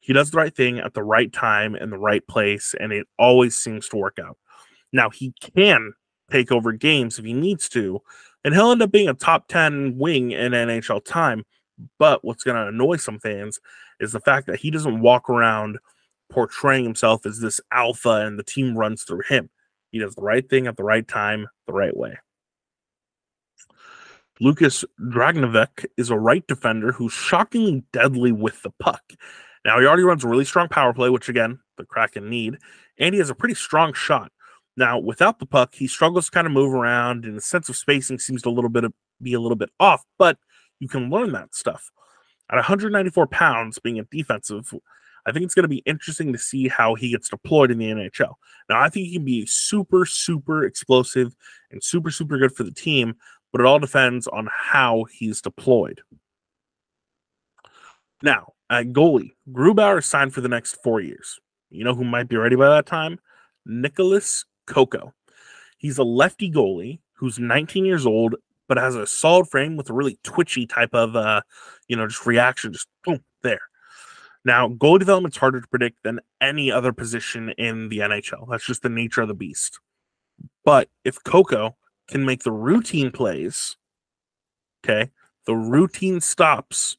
He 0.00 0.12
does 0.12 0.32
the 0.32 0.38
right 0.38 0.54
thing 0.54 0.80
at 0.80 0.94
the 0.94 1.04
right 1.04 1.32
time 1.32 1.76
in 1.76 1.90
the 1.90 1.98
right 1.98 2.26
place, 2.26 2.74
and 2.80 2.92
it 2.92 3.06
always 3.18 3.54
seems 3.54 3.88
to 3.90 3.96
work 3.96 4.18
out. 4.18 4.36
Now, 4.92 5.10
he 5.10 5.32
can 5.54 5.92
take 6.30 6.52
over 6.52 6.72
games 6.72 7.18
if 7.18 7.24
he 7.24 7.32
needs 7.32 7.68
to, 7.70 8.00
and 8.44 8.54
he'll 8.54 8.72
end 8.72 8.82
up 8.82 8.90
being 8.90 9.08
a 9.08 9.14
top 9.14 9.48
10 9.48 9.98
wing 9.98 10.32
in 10.32 10.52
NHL 10.52 11.04
time. 11.04 11.44
But 11.98 12.24
what's 12.24 12.44
going 12.44 12.56
to 12.56 12.68
annoy 12.68 12.96
some 12.96 13.18
fans 13.18 13.60
is 14.00 14.12
the 14.12 14.20
fact 14.20 14.46
that 14.46 14.60
he 14.60 14.70
doesn't 14.70 15.00
walk 15.00 15.28
around 15.28 15.78
portraying 16.30 16.84
himself 16.84 17.26
as 17.26 17.40
this 17.40 17.60
alpha 17.70 18.26
and 18.26 18.38
the 18.38 18.44
team 18.44 18.76
runs 18.76 19.02
through 19.02 19.22
him. 19.28 19.50
He 19.90 19.98
does 19.98 20.14
the 20.14 20.22
right 20.22 20.48
thing 20.48 20.66
at 20.66 20.76
the 20.76 20.84
right 20.84 21.06
time, 21.06 21.46
the 21.66 21.72
right 21.72 21.96
way. 21.96 22.16
Lukas 24.40 24.84
Dragicevic 25.00 25.86
is 25.96 26.10
a 26.10 26.18
right 26.18 26.44
defender 26.46 26.90
who's 26.90 27.12
shockingly 27.12 27.84
deadly 27.92 28.32
with 28.32 28.60
the 28.62 28.72
puck. 28.80 29.02
Now 29.64 29.78
he 29.78 29.86
already 29.86 30.02
runs 30.02 30.24
a 30.24 30.28
really 30.28 30.44
strong 30.44 30.68
power 30.68 30.92
play, 30.92 31.10
which 31.10 31.28
again 31.28 31.60
the 31.76 31.84
Kraken 31.84 32.28
need, 32.28 32.58
and 32.98 33.14
he 33.14 33.18
has 33.18 33.30
a 33.30 33.34
pretty 33.34 33.54
strong 33.54 33.92
shot. 33.92 34.32
Now 34.76 34.98
without 34.98 35.38
the 35.38 35.46
puck, 35.46 35.74
he 35.74 35.86
struggles 35.86 36.26
to 36.26 36.30
kind 36.30 36.46
of 36.46 36.52
move 36.52 36.72
around, 36.72 37.24
and 37.24 37.36
the 37.36 37.40
sense 37.40 37.68
of 37.68 37.76
spacing 37.76 38.18
seems 38.18 38.42
to 38.42 38.48
a 38.48 38.50
little 38.50 38.70
bit 38.70 38.84
of, 38.84 38.92
be 39.20 39.34
a 39.34 39.40
little 39.40 39.56
bit 39.56 39.70
off. 39.78 40.04
But 40.18 40.38
you 40.80 40.88
can 40.88 41.10
learn 41.10 41.32
that 41.32 41.54
stuff. 41.54 41.90
At 42.50 42.56
194 42.56 43.26
pounds, 43.28 43.78
being 43.78 43.98
a 43.98 44.04
defensive, 44.04 44.72
I 45.24 45.32
think 45.32 45.44
it's 45.44 45.54
going 45.54 45.62
to 45.62 45.68
be 45.68 45.82
interesting 45.86 46.32
to 46.32 46.38
see 46.38 46.68
how 46.68 46.94
he 46.94 47.10
gets 47.10 47.28
deployed 47.28 47.70
in 47.70 47.78
the 47.78 47.86
NHL. 47.86 48.34
Now, 48.68 48.80
I 48.80 48.88
think 48.88 49.06
he 49.06 49.14
can 49.14 49.24
be 49.24 49.46
super, 49.46 50.04
super 50.04 50.64
explosive 50.64 51.34
and 51.70 51.82
super, 51.82 52.10
super 52.10 52.38
good 52.38 52.54
for 52.54 52.64
the 52.64 52.72
team, 52.72 53.14
but 53.52 53.60
it 53.60 53.66
all 53.66 53.78
depends 53.78 54.26
on 54.26 54.48
how 54.50 55.04
he's 55.04 55.40
deployed. 55.40 56.00
Now, 58.22 58.52
at 58.68 58.86
goalie, 58.86 59.32
Grubauer 59.50 59.98
is 59.98 60.06
signed 60.06 60.34
for 60.34 60.40
the 60.40 60.48
next 60.48 60.74
four 60.82 61.00
years. 61.00 61.38
You 61.70 61.84
know 61.84 61.94
who 61.94 62.04
might 62.04 62.28
be 62.28 62.36
ready 62.36 62.56
by 62.56 62.68
that 62.68 62.86
time? 62.86 63.18
Niklas 63.68 64.44
Kokko. 64.66 65.12
He's 65.78 65.98
a 65.98 66.04
lefty 66.04 66.50
goalie 66.50 67.00
who's 67.14 67.38
19 67.38 67.84
years 67.84 68.06
old, 68.06 68.36
but 68.68 68.78
has 68.78 68.94
a 68.94 69.06
solid 69.06 69.48
frame 69.48 69.76
with 69.76 69.90
a 69.90 69.92
really 69.92 70.18
twitchy 70.22 70.66
type 70.66 70.94
of, 70.94 71.16
uh, 71.16 71.42
you 71.88 71.96
know, 71.96 72.06
just 72.06 72.26
reaction, 72.26 72.72
just 72.72 72.88
boom, 73.04 73.20
there. 73.42 73.60
Now, 74.44 74.68
goal 74.68 74.98
development's 74.98 75.36
harder 75.36 75.60
to 75.60 75.68
predict 75.68 76.02
than 76.02 76.20
any 76.40 76.70
other 76.70 76.92
position 76.92 77.50
in 77.58 77.88
the 77.88 77.98
NHL. 77.98 78.48
That's 78.50 78.66
just 78.66 78.82
the 78.82 78.88
nature 78.88 79.22
of 79.22 79.28
the 79.28 79.34
beast. 79.34 79.78
But 80.64 80.88
if 81.04 81.22
Kokko 81.22 81.74
can 82.08 82.24
make 82.24 82.42
the 82.42 82.52
routine 82.52 83.12
plays, 83.12 83.76
okay, 84.84 85.10
the 85.46 85.54
routine 85.54 86.20
stops, 86.20 86.96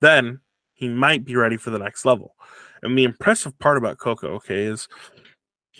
then 0.00 0.40
he 0.72 0.88
might 0.88 1.24
be 1.24 1.36
ready 1.36 1.56
for 1.56 1.70
the 1.70 1.78
next 1.78 2.04
level. 2.04 2.34
And 2.82 2.98
the 2.98 3.04
impressive 3.04 3.58
part 3.58 3.76
about 3.76 3.98
Kokko, 3.98 4.24
okay, 4.24 4.64
is 4.64 4.88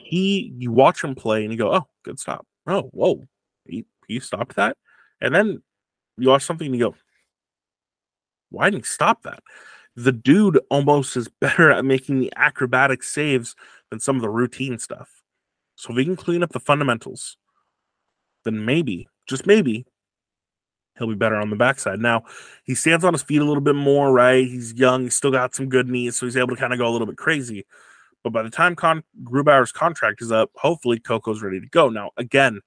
he 0.02 0.52
you 0.58 0.72
watch 0.72 1.02
him 1.02 1.14
play 1.14 1.42
and 1.42 1.52
you 1.52 1.58
go, 1.58 1.72
oh, 1.74 1.86
good 2.04 2.18
stop. 2.18 2.46
Oh, 2.66 2.82
whoa, 2.92 3.26
he 3.66 3.84
he 4.08 4.20
stopped 4.20 4.56
that, 4.56 4.76
and 5.20 5.34
then 5.34 5.62
you 6.18 6.28
watch 6.28 6.44
something 6.44 6.66
and 6.66 6.76
you 6.76 6.90
go, 6.90 6.94
why 8.50 8.66
didn't 8.70 8.84
he 8.84 8.88
stop 8.88 9.22
that? 9.22 9.42
The 9.96 10.12
dude 10.12 10.60
almost 10.70 11.16
is 11.16 11.28
better 11.40 11.70
at 11.70 11.84
making 11.84 12.20
the 12.20 12.32
acrobatic 12.36 13.02
saves 13.02 13.54
than 13.90 14.00
some 14.00 14.16
of 14.16 14.22
the 14.22 14.28
routine 14.28 14.78
stuff. 14.78 15.22
So 15.76 15.90
if 15.92 15.98
he 15.98 16.04
can 16.04 16.16
clean 16.16 16.42
up 16.42 16.52
the 16.52 16.60
fundamentals, 16.60 17.36
then 18.44 18.64
maybe, 18.64 19.08
just 19.26 19.46
maybe, 19.46 19.86
he'll 20.98 21.08
be 21.08 21.14
better 21.14 21.36
on 21.36 21.50
the 21.50 21.56
backside. 21.56 22.00
Now, 22.00 22.24
he 22.64 22.74
stands 22.74 23.04
on 23.04 23.14
his 23.14 23.22
feet 23.22 23.40
a 23.40 23.44
little 23.44 23.62
bit 23.62 23.74
more, 23.74 24.12
right? 24.12 24.46
He's 24.46 24.74
young, 24.74 25.04
he's 25.04 25.16
still 25.16 25.30
got 25.30 25.54
some 25.54 25.68
good 25.68 25.88
knees, 25.88 26.16
so 26.16 26.26
he's 26.26 26.36
able 26.36 26.54
to 26.54 26.56
kind 26.56 26.72
of 26.72 26.78
go 26.78 26.86
a 26.86 26.92
little 26.92 27.06
bit 27.06 27.16
crazy. 27.16 27.66
But 28.24 28.32
by 28.32 28.42
the 28.42 28.50
time 28.50 28.76
Con- 28.76 29.04
Grubauer's 29.24 29.72
contract 29.72 30.22
is 30.22 30.30
up, 30.30 30.50
hopefully 30.54 31.00
Kokko's 31.00 31.42
ready 31.42 31.60
to 31.60 31.66
go. 31.66 31.88
Now, 31.88 32.10
again, 32.16 32.60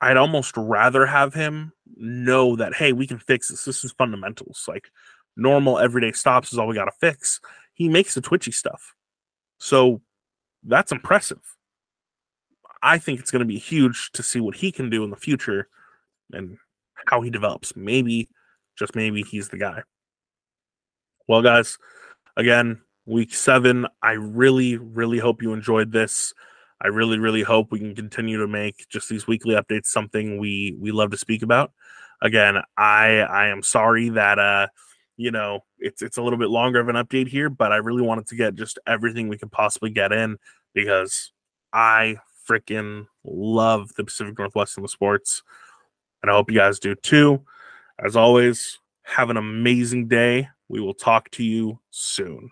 I'd 0.00 0.18
almost 0.18 0.54
rather 0.56 1.06
have 1.06 1.32
him 1.32 1.72
know 1.96 2.56
that, 2.56 2.74
hey, 2.74 2.92
we 2.92 3.06
can 3.06 3.18
fix 3.18 3.48
this. 3.48 3.64
This 3.64 3.84
is 3.84 3.92
fundamentals. 3.92 4.64
Like 4.68 4.90
normal 5.36 5.78
everyday 5.78 6.12
stops 6.12 6.52
is 6.52 6.58
all 6.58 6.66
we 6.66 6.74
got 6.74 6.84
to 6.84 6.92
fix. 7.00 7.40
He 7.72 7.88
makes 7.88 8.14
the 8.14 8.20
twitchy 8.20 8.52
stuff. 8.52 8.94
So 9.58 10.02
that's 10.64 10.92
impressive. 10.92 11.40
I 12.82 12.98
think 12.98 13.20
it's 13.20 13.30
going 13.30 13.40
to 13.40 13.46
be 13.46 13.58
huge 13.58 14.10
to 14.12 14.22
see 14.22 14.40
what 14.40 14.56
he 14.56 14.70
can 14.70 14.90
do 14.90 15.02
in 15.02 15.10
the 15.10 15.16
future 15.16 15.68
and 16.32 16.58
how 17.06 17.22
he 17.22 17.30
develops. 17.30 17.74
Maybe, 17.74 18.28
just 18.78 18.94
maybe, 18.94 19.22
he's 19.22 19.48
the 19.48 19.58
guy. 19.58 19.82
Well, 21.26 21.42
guys, 21.42 21.78
again, 22.36 22.82
week 23.06 23.32
seven. 23.34 23.86
I 24.02 24.12
really, 24.12 24.76
really 24.76 25.18
hope 25.18 25.40
you 25.40 25.52
enjoyed 25.52 25.92
this. 25.92 26.34
I 26.82 26.88
really, 26.88 27.18
really 27.18 27.42
hope 27.42 27.72
we 27.72 27.78
can 27.78 27.94
continue 27.94 28.38
to 28.38 28.46
make 28.46 28.86
just 28.88 29.08
these 29.08 29.26
weekly 29.26 29.54
updates 29.54 29.86
something 29.86 30.38
we 30.38 30.76
we 30.78 30.92
love 30.92 31.10
to 31.12 31.16
speak 31.16 31.42
about. 31.42 31.72
Again, 32.20 32.58
I 32.76 33.20
I 33.20 33.46
am 33.48 33.62
sorry 33.62 34.10
that 34.10 34.38
uh 34.38 34.68
you 35.16 35.30
know 35.30 35.60
it's 35.78 36.02
it's 36.02 36.18
a 36.18 36.22
little 36.22 36.38
bit 36.38 36.50
longer 36.50 36.80
of 36.80 36.88
an 36.88 36.96
update 36.96 37.28
here, 37.28 37.48
but 37.48 37.72
I 37.72 37.76
really 37.76 38.02
wanted 38.02 38.26
to 38.28 38.36
get 38.36 38.54
just 38.54 38.78
everything 38.86 39.28
we 39.28 39.38
could 39.38 39.52
possibly 39.52 39.90
get 39.90 40.12
in 40.12 40.36
because 40.74 41.32
I 41.72 42.16
freaking 42.48 43.06
love 43.24 43.94
the 43.96 44.04
Pacific 44.04 44.38
Northwest 44.38 44.76
and 44.76 44.84
the 44.84 44.88
sports, 44.88 45.42
and 46.22 46.30
I 46.30 46.34
hope 46.34 46.50
you 46.50 46.58
guys 46.58 46.78
do 46.78 46.94
too. 46.94 47.42
As 48.04 48.16
always, 48.16 48.78
have 49.02 49.30
an 49.30 49.38
amazing 49.38 50.08
day. 50.08 50.48
We 50.68 50.80
will 50.80 50.94
talk 50.94 51.30
to 51.30 51.44
you 51.44 51.80
soon. 51.90 52.50